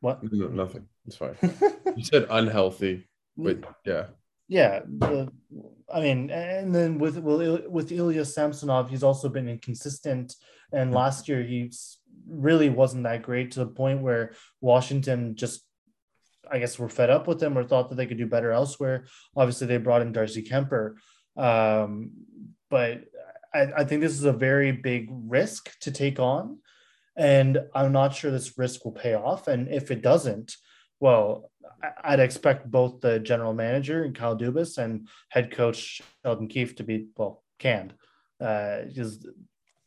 [0.00, 0.22] What?
[0.22, 0.86] No, nothing.
[1.06, 1.36] It's fine.
[1.96, 4.06] you said unhealthy, but yeah.
[4.46, 5.32] Yeah, the,
[5.92, 10.34] I mean, and then with with Ilya Samsonov, he's also been inconsistent.
[10.72, 10.96] And mm-hmm.
[10.96, 11.72] last year, he
[12.28, 15.62] really wasn't that great to the point where Washington just
[16.50, 19.06] I guess were fed up with him or thought that they could do better elsewhere.
[19.36, 20.96] Obviously, they brought in Darcy Kuemper,
[21.36, 22.10] um,
[22.70, 23.04] but
[23.54, 26.58] I, I, think this is a very big risk to take on,
[27.16, 29.48] and I'm not sure this risk will pay off.
[29.48, 30.54] And if it doesn't,
[31.00, 31.50] well,
[32.02, 36.82] I'd expect both the general manager and Kyle Dubas and head coach Sheldon Keefe to
[36.82, 37.94] be well canned,
[38.40, 38.82] uh,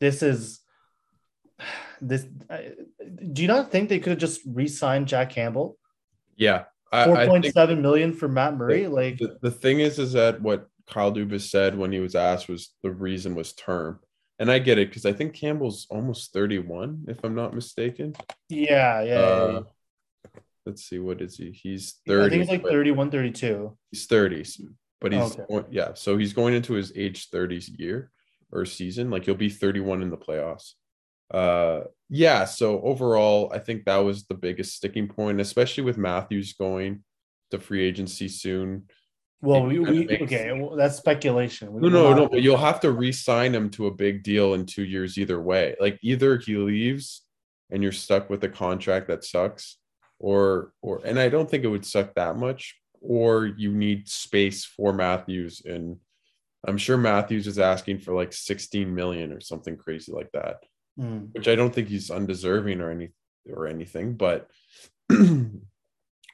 [0.00, 0.60] this is
[2.00, 2.26] this.
[2.48, 2.58] Uh,
[3.32, 5.78] do you not think they could have just re-signed Jack Campbell?
[6.36, 6.64] Yeah.
[6.92, 8.84] Four point seven million for Matt Murray.
[8.84, 12.14] The, like the, the thing is, is that what Kyle Dubas said when he was
[12.14, 14.00] asked was the reason was term.
[14.38, 18.14] And I get it because I think Campbell's almost 31, if I'm not mistaken.
[18.48, 19.14] Yeah, yeah.
[19.14, 19.60] Uh, yeah.
[20.68, 21.50] Let's see, what is he?
[21.50, 22.24] He's 30.
[22.24, 23.76] I think he's like 31, 32.
[23.90, 24.44] He's 30,
[25.00, 25.68] but he's okay.
[25.70, 25.94] yeah.
[25.94, 28.10] So he's going into his age 30s year
[28.52, 29.10] or season.
[29.10, 30.74] Like he'll be 31 in the playoffs
[31.32, 36.54] uh yeah so overall i think that was the biggest sticking point especially with matthews
[36.54, 37.02] going
[37.50, 38.84] to free agency soon
[39.42, 40.22] well we, we makes...
[40.22, 43.88] okay well, that's speculation we no no no but you'll have to re-sign him to
[43.88, 47.22] a big deal in two years either way like either he leaves
[47.70, 49.76] and you're stuck with a contract that sucks
[50.18, 54.64] or or and i don't think it would suck that much or you need space
[54.64, 55.96] for matthews and
[56.66, 60.58] i'm sure matthews is asking for like 16 million or something crazy like that
[60.98, 61.28] mm.
[61.32, 63.10] which I don't think he's undeserving or any
[63.48, 64.50] or anything, but
[65.10, 65.60] you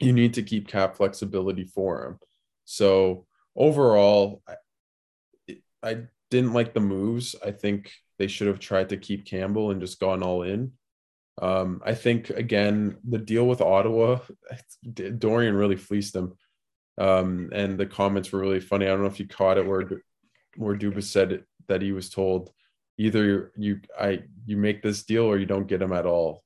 [0.00, 2.18] need to keep cap flexibility for him.
[2.64, 3.26] So
[3.56, 5.98] overall, I, I
[6.30, 7.36] didn't like the moves.
[7.44, 10.72] I think they should have tried to keep Campbell and just gone all in.
[11.40, 14.20] Um, I think again the deal with Ottawa,
[14.92, 16.36] Dorion really fleeced them,
[16.98, 18.86] um, and the comments were really funny.
[18.86, 20.02] I don't know if you caught it where
[20.56, 22.52] where Dubas said that he was told
[22.98, 26.44] either you I you make this deal or you don't get him at all.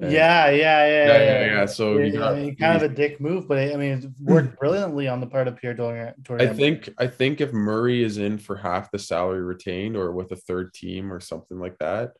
[0.00, 1.44] Yeah, yeah, yeah, yeah, yeah.
[1.44, 1.66] yeah.
[1.66, 4.58] So yeah, got, I mean, kind of a dick move, but I mean, it worked
[4.60, 6.14] brilliantly on the part of Pierre Dorion.
[6.40, 10.32] I think I think if Murray is in for half the salary retained or with
[10.32, 12.12] a third team or something like that,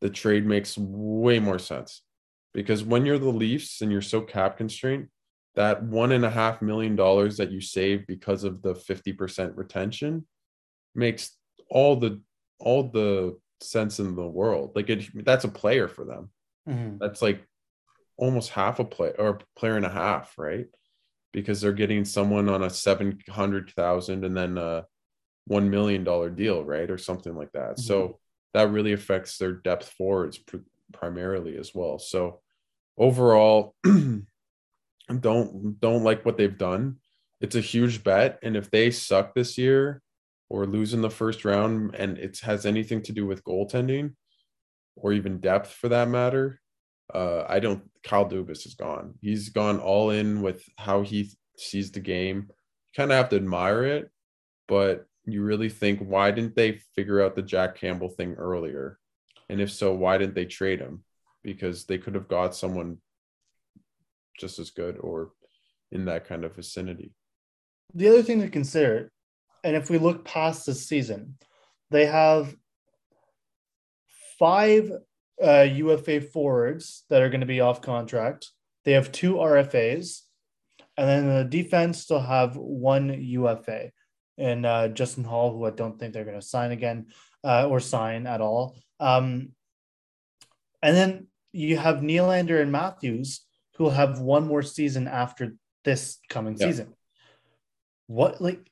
[0.00, 2.02] the trade makes way more sense.
[2.52, 5.08] Because when you're the Leafs and you're so cap constrained,
[5.54, 10.26] that one and a half million dollars that you save because of the 50% retention
[10.94, 11.36] makes
[11.70, 12.20] all the
[12.58, 14.72] all the sense in the world.
[14.74, 16.30] Like it that's a player for them.
[16.68, 16.98] Mhm.
[16.98, 17.46] That's like
[18.16, 20.66] almost half a play or a player and a half, right?
[21.32, 24.86] Because they're getting someone on a seven hundred thousand and then a
[25.46, 27.78] one million dollar deal, right, or something like that.
[27.78, 28.18] So
[28.54, 30.58] that really affects their depth forwards pr-
[30.92, 31.98] primarily as well.
[31.98, 32.40] So
[32.98, 33.74] overall,
[35.20, 36.96] don't don't like what they've done.
[37.40, 40.02] It's a huge bet, and if they suck this year
[40.48, 44.14] or lose in the first round, and it has anything to do with goaltending
[44.96, 46.60] or even depth for that matter,
[47.12, 47.82] uh, I don't.
[48.02, 49.14] Kyle Dubas is gone.
[49.20, 52.48] He's gone all in with how he sees the game.
[52.96, 54.10] Kind of have to admire it,
[54.68, 58.98] but you really think why didn't they figure out the Jack Campbell thing earlier?
[59.48, 61.04] And if so, why didn't they trade him?
[61.42, 62.98] Because they could have got someone
[64.38, 65.30] just as good or
[65.90, 67.12] in that kind of vicinity.
[67.94, 69.10] The other thing to consider,
[69.64, 71.38] and if we look past this season,
[71.90, 72.54] they have
[74.38, 74.90] five
[75.42, 78.50] uh, UFA forwards that are going to be off contract.
[78.84, 80.22] They have two RFAs,
[80.96, 83.90] and then the defense still have one UFA,
[84.38, 87.06] and uh, Justin Holl, who I don't think they're going to sign again
[87.44, 88.76] uh, or sign at all.
[89.00, 89.52] Um,
[90.82, 93.44] and then you have Nylander and Matthews,
[93.76, 96.66] who will have one more season after this coming Yeah.
[96.66, 96.94] season.
[98.08, 98.70] What like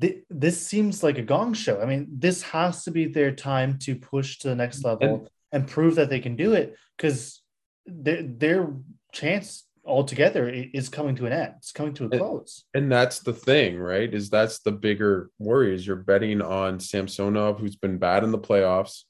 [0.00, 1.80] th- this seems like a gong show.
[1.80, 5.66] I mean, this has to be their time to push to the next level and,
[5.66, 7.42] prove that they can do it because
[7.86, 8.74] their their
[9.12, 11.54] chance altogether is coming to an end.
[11.58, 12.64] It's coming to a And- close.
[12.74, 14.12] And that's the thing, right?
[14.12, 18.38] Is that's the bigger worry is you're betting on Samsonov, who's been bad in the
[18.38, 19.04] playoffs.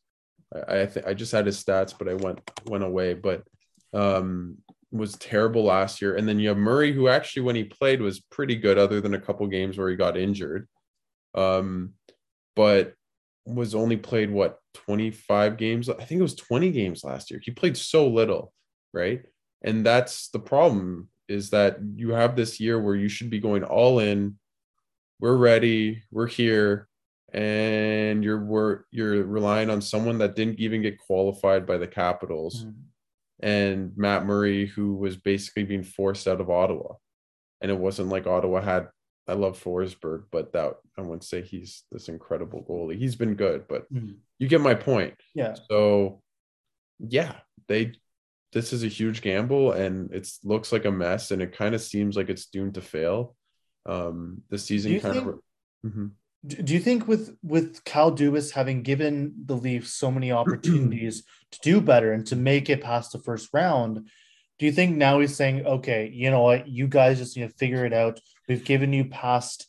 [0.54, 3.14] I I, th- I just had his stats, but I went went away.
[3.14, 3.42] But
[3.92, 4.58] um,
[4.90, 6.16] was terrible last year.
[6.16, 9.14] And then you have Murray, who actually when he played was pretty good, other than
[9.14, 10.66] a couple games where he got injured.
[11.34, 11.94] Um,
[12.56, 12.94] but
[13.46, 15.88] was only played what 25 games.
[15.88, 17.40] I think it was 20 games last year.
[17.42, 18.52] He played so little,
[18.92, 19.22] right?
[19.62, 23.64] And that's the problem is that you have this year where you should be going
[23.64, 24.38] all in.
[25.20, 26.02] We're ready.
[26.10, 26.88] We're here.
[27.34, 32.64] And you're we're, you're relying on someone that didn't even get qualified by the Capitals
[32.64, 32.74] Mm.
[33.40, 36.94] and Matt Murray, who was basically being forced out of Ottawa.
[37.60, 38.88] And it wasn't like Ottawa had.
[39.26, 42.96] I love Forsberg, but that I wouldn't say he's this incredible goalie.
[42.96, 44.16] He's been good, but Mhm.
[44.38, 45.14] you get my point.
[45.34, 45.54] Yeah.
[45.68, 46.22] So,
[46.98, 47.92] yeah, they.
[48.52, 51.82] This is a huge gamble, and it looks like a mess, and it kind of
[51.82, 53.36] seems like it's doomed to fail.
[53.86, 55.40] Um, the season kind think- of.
[55.86, 56.10] Mhm.
[56.46, 61.58] Do you think with with Cal Dubas having given the Leafs so many opportunities to
[61.62, 64.08] do better and to make it past the first round,
[64.58, 67.54] do you think now he's saying, okay, you know what, you guys just need to
[67.56, 68.20] figure it out.
[68.48, 69.66] We've given you past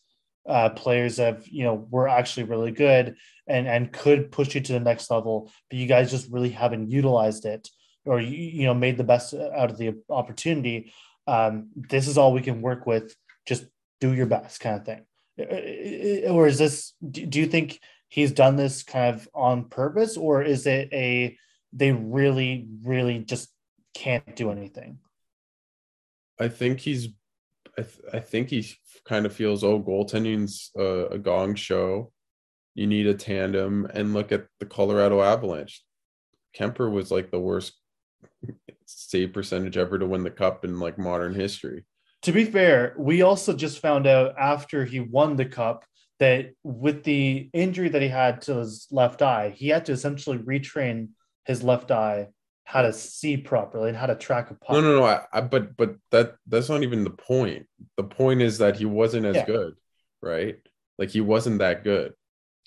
[0.48, 3.16] uh, players that have, you know were actually really good
[3.48, 6.92] and and could push you to the next level, but you guys just really haven't
[6.92, 7.68] utilized it
[8.10, 10.92] or you know made the best out of the opportunity.
[11.28, 13.16] Um, this is all we can work with.
[13.46, 13.66] Just
[14.02, 15.04] do your best, kind of thing
[15.40, 20.18] Uh, or is this do do you think he's done this kind of on purpose
[20.18, 21.38] or is it a
[21.74, 23.50] they really really just
[23.94, 24.98] can't do anything
[26.40, 27.10] I think he's.
[27.78, 28.66] I, th- I think he
[29.06, 32.12] kind of feels oh goaltending's a, a gong show.
[32.76, 35.84] You need a tandem, and look at the Colorado Avalanche.
[36.58, 37.74] Kuemper was like the worst
[38.86, 41.86] save percentage ever to win the cup in like modern history.
[42.24, 45.86] to be fair we also just found out after he won the cup
[46.20, 50.38] that with the injury that he had to his left eye he had to essentially
[50.38, 51.10] retrain
[51.46, 52.28] his left eye
[52.66, 55.06] how to see properly and how to track a puck No, no, no.
[55.06, 57.66] I, I, but but that that's not even the point.
[57.98, 59.46] The point is that he wasn't as Yeah.
[59.48, 59.74] good,
[60.22, 60.58] right?
[61.00, 62.14] Like he wasn't that good.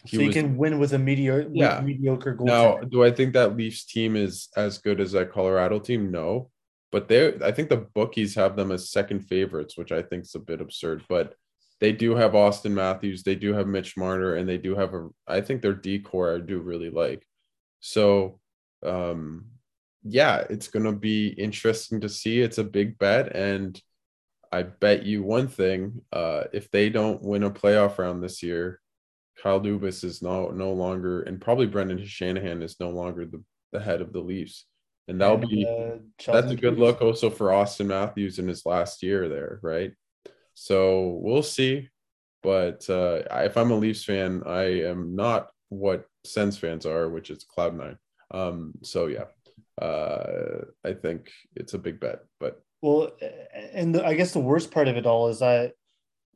[0.06, 1.80] So you can win with a mediocre Yeah.
[1.80, 5.78] mediocre goal Now, do I think that Leafs team is as good as that Colorado
[5.78, 6.10] team?
[6.10, 6.50] No,
[6.90, 10.34] but they I think the bookies have them as second favorites, which I think is
[10.34, 11.04] a bit absurd.
[11.08, 11.34] But
[11.80, 15.08] they do have Auston Matthews, they do have Mitch Marner, and they do have a.
[15.26, 17.24] I think their decor I do really like.
[17.80, 18.40] So,
[18.84, 19.46] um,
[20.02, 22.40] yeah, it's gonna be interesting to see.
[22.40, 23.80] It's a big bet, and
[24.50, 28.80] I bet you one thing: uh, if they don't win a playoff round this year,
[29.40, 33.80] Kyle Dubas is no no longer, and probably Brendan Shanahan is no longer the, the
[33.80, 34.66] head of the Leafs,
[35.08, 38.66] and that'll And, be uh, that's a good look also for Auston Matthews in his
[38.66, 39.92] last year there, right?
[40.54, 41.88] So we'll see,
[42.42, 47.30] but uh, if I'm a Leafs fan, I am not what Sens fans are, which
[47.30, 47.98] is Cloud Nine.
[48.30, 49.24] Um, so yeah,
[49.80, 53.12] uh, I think it's a big bet, but Well,
[53.72, 55.72] and the, I guess the worst part of it all is that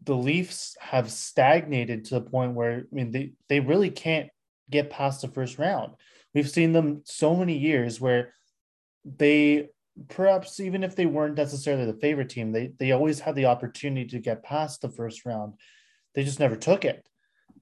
[0.04, 4.28] the Leafs have stagnated to the point where I mean they they really can't
[4.70, 5.94] get past the first round.
[6.34, 8.32] We've seen them so many years where
[9.04, 9.68] they
[10.08, 14.06] perhaps even if they weren't necessarily the favorite team, they they always had the opportunity
[14.08, 15.54] to get past the first round.
[16.14, 17.06] They just never took it.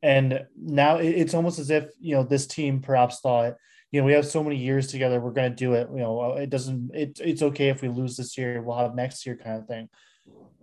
[0.02, 3.54] And now it's almost as if you know this team perhaps thought,
[3.90, 5.88] you know, we have so many years together, we're going to do it.
[5.92, 6.90] You know, it doesn't.
[6.94, 9.88] It, it's okay if we lose this year, we'll have next year, kind of thing.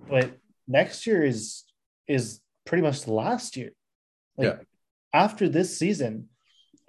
[0.09, 0.38] But
[0.72, 1.63] next year is
[2.07, 3.72] is pretty much the last year.
[4.38, 4.57] Like, yeah.
[5.13, 6.30] After this season,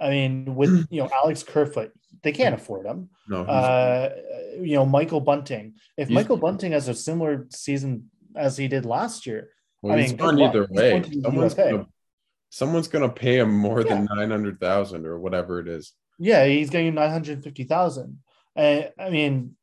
[0.00, 3.10] I mean, with you know Alex Kerfoot, they can't afford him.
[3.28, 3.42] No.
[3.42, 4.10] Uh,
[4.60, 5.74] you know Michael Bunting.
[5.96, 9.50] If Michael Bunting has a similar season as he did last year,
[9.82, 11.02] well, I mean, on either way.
[11.22, 11.86] Someone's gonna,
[12.50, 13.88] someone's gonna pay him more yeah.
[13.88, 15.92] than nine hundred thousand or whatever it is.
[16.18, 18.18] Yeah, he's getting nine hundred fifty thousand.
[18.54, 19.56] Uh, I mean,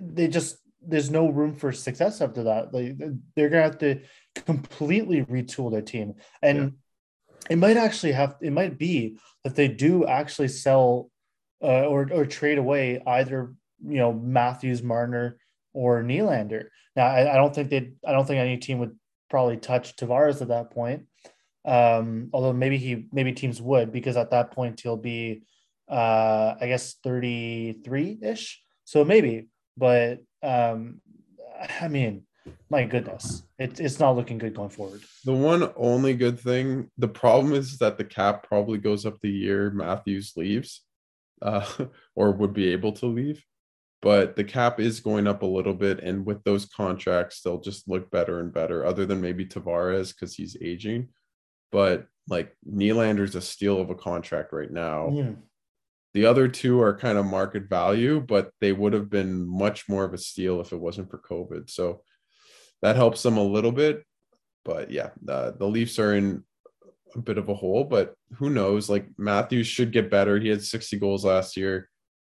[0.00, 2.72] they just there's no room for success after that.
[2.72, 2.96] Like
[3.34, 4.00] they're gonna have to
[4.34, 6.68] completely retool their team, and yeah.
[7.50, 11.10] it might actually have it might be that they do actually sell
[11.62, 15.38] uh, or or trade away either you know Matthews, Marner,
[15.72, 16.68] or Nylander.
[16.94, 18.96] Now I, I don't think they I don't think any team would
[19.28, 21.06] probably touch Tavares at that point.
[21.64, 25.42] Um, although maybe he maybe teams would because at that point he'll be
[25.88, 28.62] uh I guess 33 ish.
[28.84, 31.00] So maybe, but um
[31.80, 32.26] I mean
[32.70, 35.02] my goodness, it, it's not looking good going forward.
[35.24, 39.30] The one only good thing, the problem is that the cap probably goes up the
[39.30, 40.82] year Matthews leaves,
[41.42, 41.66] uh,
[42.14, 43.44] or would be able to leave.
[44.02, 47.88] But the cap is going up a little bit, and with those contracts, they'll just
[47.88, 48.84] look better and better.
[48.84, 51.08] Other than maybe Tavares because he's aging,
[51.72, 55.10] but like Nylander's a steal of a contract right now.
[55.12, 55.30] Yeah.
[56.16, 60.02] The other two are kind of market value, but they would have been much more
[60.02, 61.68] of a steal if it wasn't for COVID.
[61.68, 62.00] So
[62.80, 64.02] that helps them a little bit.
[64.64, 66.42] But yeah, the, the Leafs are in
[67.14, 68.88] a bit of a hole, but who knows?
[68.88, 70.38] Like Matthews should get better.
[70.38, 71.90] He had 60 goals last year.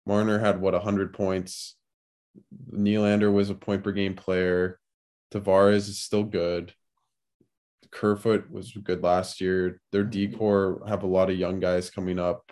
[0.06, 1.76] Marner had what 100 points.
[2.72, 4.80] Nylander was a point per game player.
[5.32, 6.74] Tavares is still good.
[7.92, 9.80] Kerfoot was good last year.
[9.92, 10.32] Their mm-hmm.
[10.32, 12.42] decor have a lot of young guys coming up.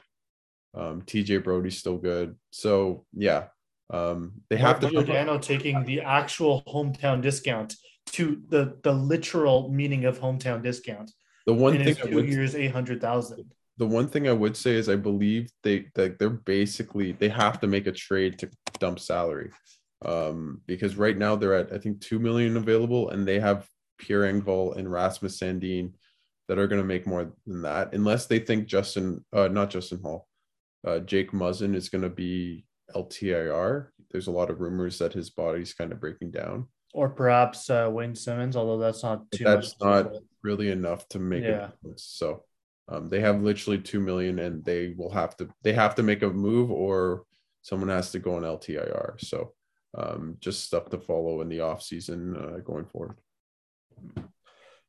[0.76, 2.36] Um, TJ Brodie's still good.
[2.50, 3.46] So yeah,
[3.90, 4.90] um, they have to.
[4.90, 7.74] Giordano taking the actual hometown discount
[8.12, 11.10] to the the literal meaning of hometown discount.
[11.46, 13.52] The one thing two would, years eight hundred thousand.
[13.78, 17.60] The one thing I would say is I believe they that they're basically they have
[17.60, 19.50] to make a trade to dump salary,
[20.04, 23.68] um, because right now they're at I think two million available and they have
[23.98, 25.92] Pierre Engvall and Rasmus Sandin
[26.48, 30.00] that are going to make more than that unless they think Justin uh, not Justin
[30.02, 30.26] Holl,
[30.86, 32.64] uh, Jake Muzzin is going to be
[32.94, 33.88] LTIR.
[34.10, 36.68] There's a lot of rumors that his body's kind of breaking down.
[36.94, 39.44] Or perhaps uh, Wayne Simmonds, although that's not too.
[39.44, 40.12] That's not
[40.42, 41.66] really enough to make yeah.
[41.66, 42.04] difference.
[42.04, 42.44] So
[42.88, 46.22] um, they have literally two million, and they will have to they have to make
[46.22, 47.24] a move, or
[47.60, 49.20] someone has to go on LTIR.
[49.20, 49.52] So
[49.94, 53.18] um, just stuff to follow in the off season uh, going forward.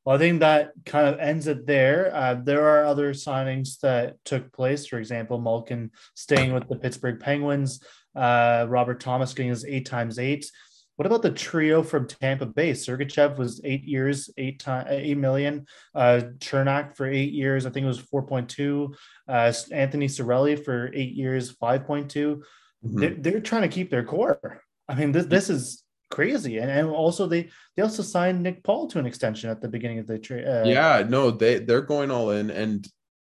[0.08, 2.16] Well, I think that kind of ends it there.
[2.16, 4.88] Uh, there are other signings that took place.
[4.88, 7.84] For example, Malkin staying with the Pittsburgh Penguins,
[8.16, 10.50] uh, Robert Thomas getting his eight times eight.
[10.96, 12.72] What about the trio from Tampa Bay?
[12.72, 15.66] Sergachev was eight years, eight time, eight million.
[15.94, 18.96] Uh, Cernak for eight years, I think it was four point two.
[19.28, 22.44] Uh, Anthony Cirelli for eight years, five point two.
[22.82, 23.00] Mm-hmm.
[23.02, 24.62] They're, they're trying to keep their core.
[24.88, 26.58] I mean, this this is crazy.
[26.58, 30.00] And, and also they they also signed Nick Paul to an extension at the beginning
[30.00, 30.46] of the trade.
[30.46, 32.88] Uh, yeah, no, they they're going all in, and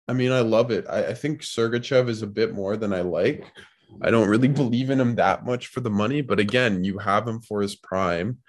[0.07, 0.85] I mean, I love it.
[0.89, 3.45] I, I think Sergachev is a bit more than I like.
[4.01, 7.27] I don't really believe in him that much for the money, but again, you have
[7.27, 8.39] him for his prime,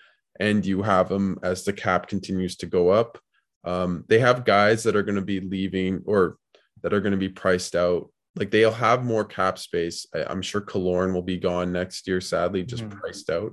[0.40, 3.18] and you have him as the cap continues to go up.
[3.64, 6.36] Um, they have guys that are going to be leaving or
[6.82, 8.10] that are going to be priced out.
[8.34, 10.06] Like they'll have more cap space.
[10.14, 12.98] I, am sure Killorn will be gone next year, sadly, just mm-hmm.
[12.98, 13.52] priced out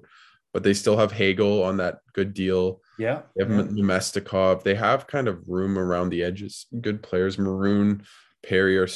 [0.54, 2.82] but they still have Hagel on that good deal.
[2.97, 3.22] Yeah.
[3.36, 3.70] They have.
[3.70, 4.64] Namestnikov.
[4.64, 6.66] They have kind of room around the edges.
[6.82, 7.38] Good players.
[7.38, 8.04] Maroon,
[8.43, 8.88] Perry are,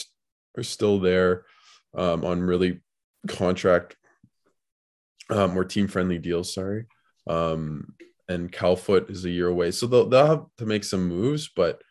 [0.58, 1.46] are still there
[1.96, 2.82] um, on really
[3.28, 3.96] contract
[5.30, 6.54] um, or team friendly deals.
[6.54, 6.86] Sorry.
[7.28, 7.94] Um,
[8.28, 9.72] and Cal Foote is a year away.
[9.72, 11.82] So they'll, they'll have to make some moves, but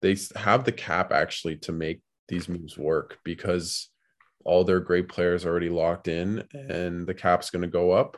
[0.00, 3.88] they have the cap actually to make these moves work because
[4.44, 8.16] all their great players are already locked in and the cap's going to go up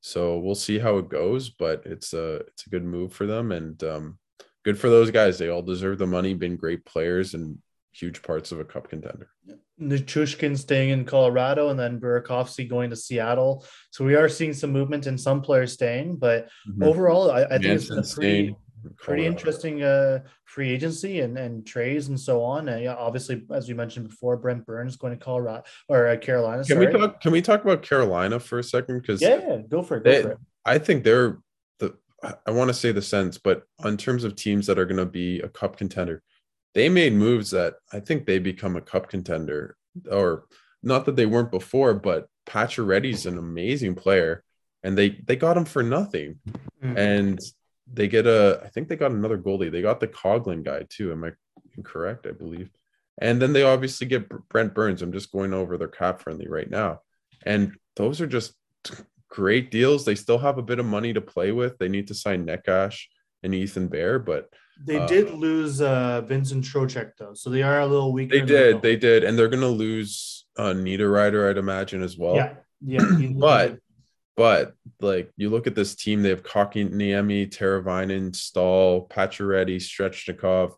[0.00, 3.52] so we'll see how it goes, but it's a it's a good move for them
[3.52, 4.18] and um,
[4.64, 5.38] good for those guys.
[5.38, 6.34] They all deserve the money.
[6.34, 7.58] Been great players and
[7.92, 9.28] huge parts of a cup contender.
[9.80, 13.64] Nichushkin staying in Colorado and then Burakovsky going to Seattle.
[13.90, 16.82] So we are seeing some movement in some players staying, but mm-hmm.
[16.82, 18.56] overall, I, I think it's a pretty,
[18.96, 22.68] pretty interesting uh, free agency and, and trades and so on.
[22.68, 26.64] And yeah, obviously, as we mentioned before, Brent Burns going to Colorado or uh, Carolina.
[26.64, 26.86] Can sorry.
[26.86, 27.20] we talk?
[27.20, 29.00] Can we talk about Carolina for a second?
[29.00, 30.04] Because yeah, yeah, go for it.
[30.04, 30.38] Go they, for it.
[30.64, 31.38] I think they're
[31.78, 31.94] the.
[32.46, 35.06] I want to say the sense, but in terms of teams that are going to
[35.06, 36.22] be a cup contender,
[36.74, 39.76] they made moves that I think they become a cup contender,
[40.10, 40.44] or
[40.82, 44.44] not that they weren't before, but Pacioretty's an amazing player,
[44.82, 46.38] and they they got him for nothing,
[46.82, 46.96] mm-hmm.
[46.96, 47.40] and
[47.92, 49.70] they get a I think they got another goalie.
[49.70, 51.12] They got the Coghlan guy too.
[51.12, 51.32] Am I
[51.76, 52.26] incorrect?
[52.26, 52.70] I believe.
[53.20, 55.02] And then they obviously get Brent Burns.
[55.02, 57.00] I'm just going over their cap friendly right now.
[57.44, 58.54] And those are just
[59.28, 60.04] great deals.
[60.04, 61.78] They still have a bit of money to play with.
[61.78, 62.98] They need to sign Necas
[63.42, 64.48] and Ethan Bear, but
[64.84, 68.30] they uh, did lose uh, Vincent Trocheck though, so they are a little weak.
[68.30, 72.36] They did, the they did, and they're gonna lose uh, Niederreiter, I'd imagine as well.
[72.36, 73.00] Yeah, yeah.
[73.34, 73.78] but
[74.38, 80.74] but like you look at this team, they have Kotkaniemi, Teravainen, Staal, Pacioretty, Svechnikov,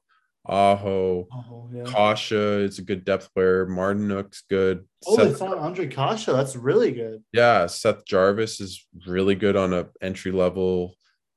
[0.47, 1.85] Aho, oh, yeah.
[1.85, 3.67] Kase is a good depth player.
[3.67, 4.87] Martinook's good.
[5.07, 6.33] Oh, Seth, it's not Andre Kasha.
[6.33, 7.23] That's really good.
[7.35, 10.97] Yeah, Seth Jarvis is really good on a entry level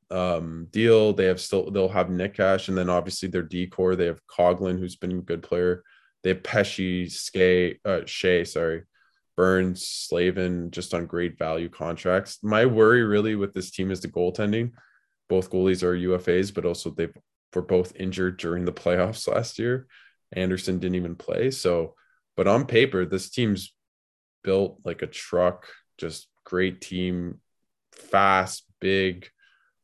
[0.10, 1.12] um, deal.
[1.12, 3.98] They have still they'll have Necas, and then obviously their decor.
[3.98, 5.84] They have Coghlan, who's been a good player.
[6.24, 8.84] They have Pesce, Skay, uh, Shea, sorry,
[9.36, 12.40] Burns, Slavin, just on great value contracts.
[12.44, 14.72] My worry really with this team is the goaltending.
[15.30, 17.08] Both goalies are UFAs, but also they
[17.54, 19.88] were both injured during the playoffs last year.
[20.32, 21.52] Andersen didn't even play.
[21.52, 21.96] So,
[22.36, 23.74] but on paper, this team's
[24.44, 25.68] built like a truck,
[25.98, 27.40] just great team,
[27.92, 29.30] fast, big,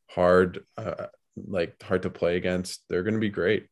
[0.08, 2.82] hard, uh, like hard to play against.
[2.88, 3.66] They're going to be great.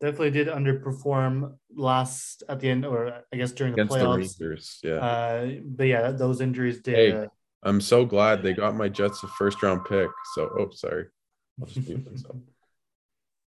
[0.00, 4.38] Definitely did underperform last at the end, or I guess during the against playoffs.
[4.38, 4.94] The Rangers, yeah.
[4.94, 6.94] Uh, but yeah, those injuries did.
[6.94, 7.26] Hey, uh,
[7.62, 10.10] I'm so glad they got my Jets a first round pick.
[10.34, 11.06] So, oh, sorry.
[11.60, 12.36] I'll just mute myself.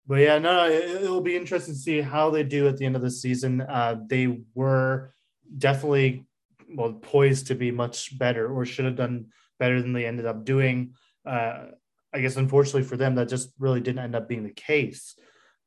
[0.06, 2.94] But yeah, no, it, will be interesting to see how they do at the end
[2.94, 3.62] of the season.
[3.62, 5.14] Uh, they were
[5.56, 6.26] definitely
[6.68, 9.28] well poised to be much better, or should have done
[9.58, 10.92] better than they ended up doing
[11.26, 11.68] uh,
[12.12, 15.16] I guess unfortunately for them, that just really didn't end up being the case.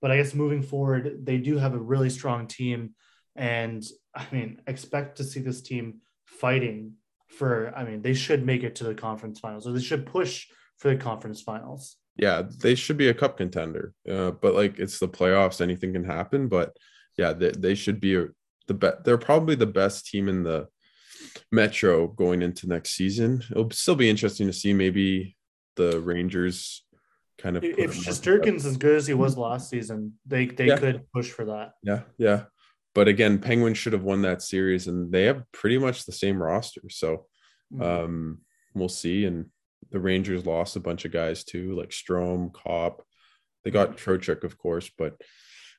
[0.01, 2.93] But I guess moving forward, they do have a really strong team,
[3.35, 3.83] and
[4.13, 6.93] I mean, expect to see this team fighting
[7.29, 7.73] for.
[7.75, 10.89] I mean, they should make it to the conference finals, or they should push for
[10.89, 11.97] the conference finals.
[12.15, 13.93] Yeah, they should be a cup contender.
[14.09, 16.47] Uh, but like, it's the playoffs; anything can happen.
[16.47, 16.77] But
[17.17, 18.25] yeah, they, they should be
[18.67, 19.03] the best.
[19.03, 20.67] They're probably the best team in the
[21.51, 23.43] Metro going into next season.
[23.51, 25.35] It'll still be interesting to see maybe
[25.75, 26.83] the Rangers
[27.37, 27.63] kind of.
[27.63, 30.77] If Shesterkin's as good as he was last season, they they yeah.
[30.77, 31.73] could push for that.
[31.83, 32.43] Yeah, yeah.
[32.93, 36.41] But again, Penguins should have won that series, and they have pretty much the same
[36.41, 36.81] roster.
[36.89, 37.27] So
[37.73, 37.81] mm-hmm.
[37.81, 38.41] um,
[38.73, 39.25] we'll see.
[39.25, 39.47] And
[39.91, 43.03] the Rangers lost a bunch of guys too, like Strome, Copp.
[43.63, 45.21] They got Trocheck, of course, but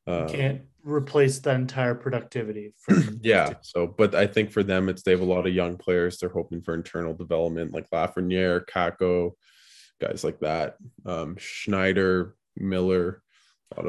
[0.07, 2.75] uh, can't replace the entire productivity.
[3.23, 3.55] yeah.
[3.63, 6.19] So, but I think for them, it's they have a lot of young players.
[6.19, 9.33] They're hoping for internal development, like Lafreniere, Kakko,
[10.01, 10.76] guys like that.
[11.07, 13.22] Um, Schneider, Miller.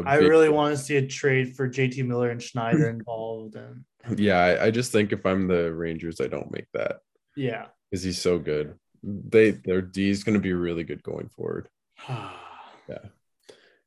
[0.06, 3.56] I really want to see a trade for JT Miller and Schneider involved.
[3.56, 3.86] And
[4.20, 6.98] yeah, I, I, just think if I'm the Rangers, I don't make that.
[7.36, 8.78] Yeah, because he's so good.
[9.02, 11.70] They their D is going to be really good going forward.
[12.10, 13.06] yeah.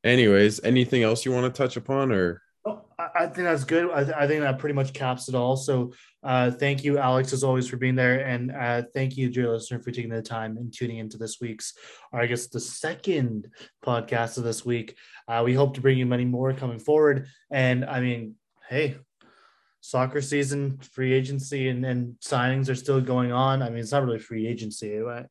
[0.03, 2.41] Anyways, anything else you want to touch upon, or
[3.15, 3.91] I think that's good.
[3.91, 5.55] I, th- I, think that pretty much caps it all.
[5.55, 5.93] So,
[6.23, 9.79] uh, thank you, Alex, as always, for being there, and uh, thank you, dear listener,
[9.79, 11.73] for taking the time and tuning into this week's,
[12.11, 13.49] or I guess the second
[13.85, 14.95] podcast of this week.
[15.27, 17.27] Uh, we hope to bring you many more coming forward.
[17.51, 18.35] And I mean,
[18.69, 18.97] hey,
[19.81, 23.61] soccer season, free agency, and, and signings are still going on.
[23.61, 24.97] I mean, it's not really free agency.
[24.97, 25.25] Right?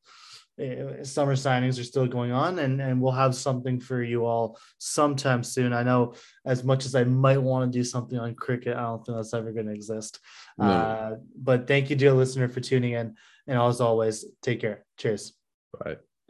[0.63, 4.59] Uh, summer signings are still going on and, and we'll have something for you all
[4.79, 5.73] sometime soon.
[5.73, 9.05] I know as much as I might want to do something on cricket, I don't
[9.05, 10.21] think that's ever going to exist.
[10.59, 10.65] No.
[10.65, 13.17] Uh, but thank you, dear listener, for tuning in.
[13.47, 14.85] And as always, take care.
[14.99, 15.33] Cheers.
[15.79, 15.97] Bye.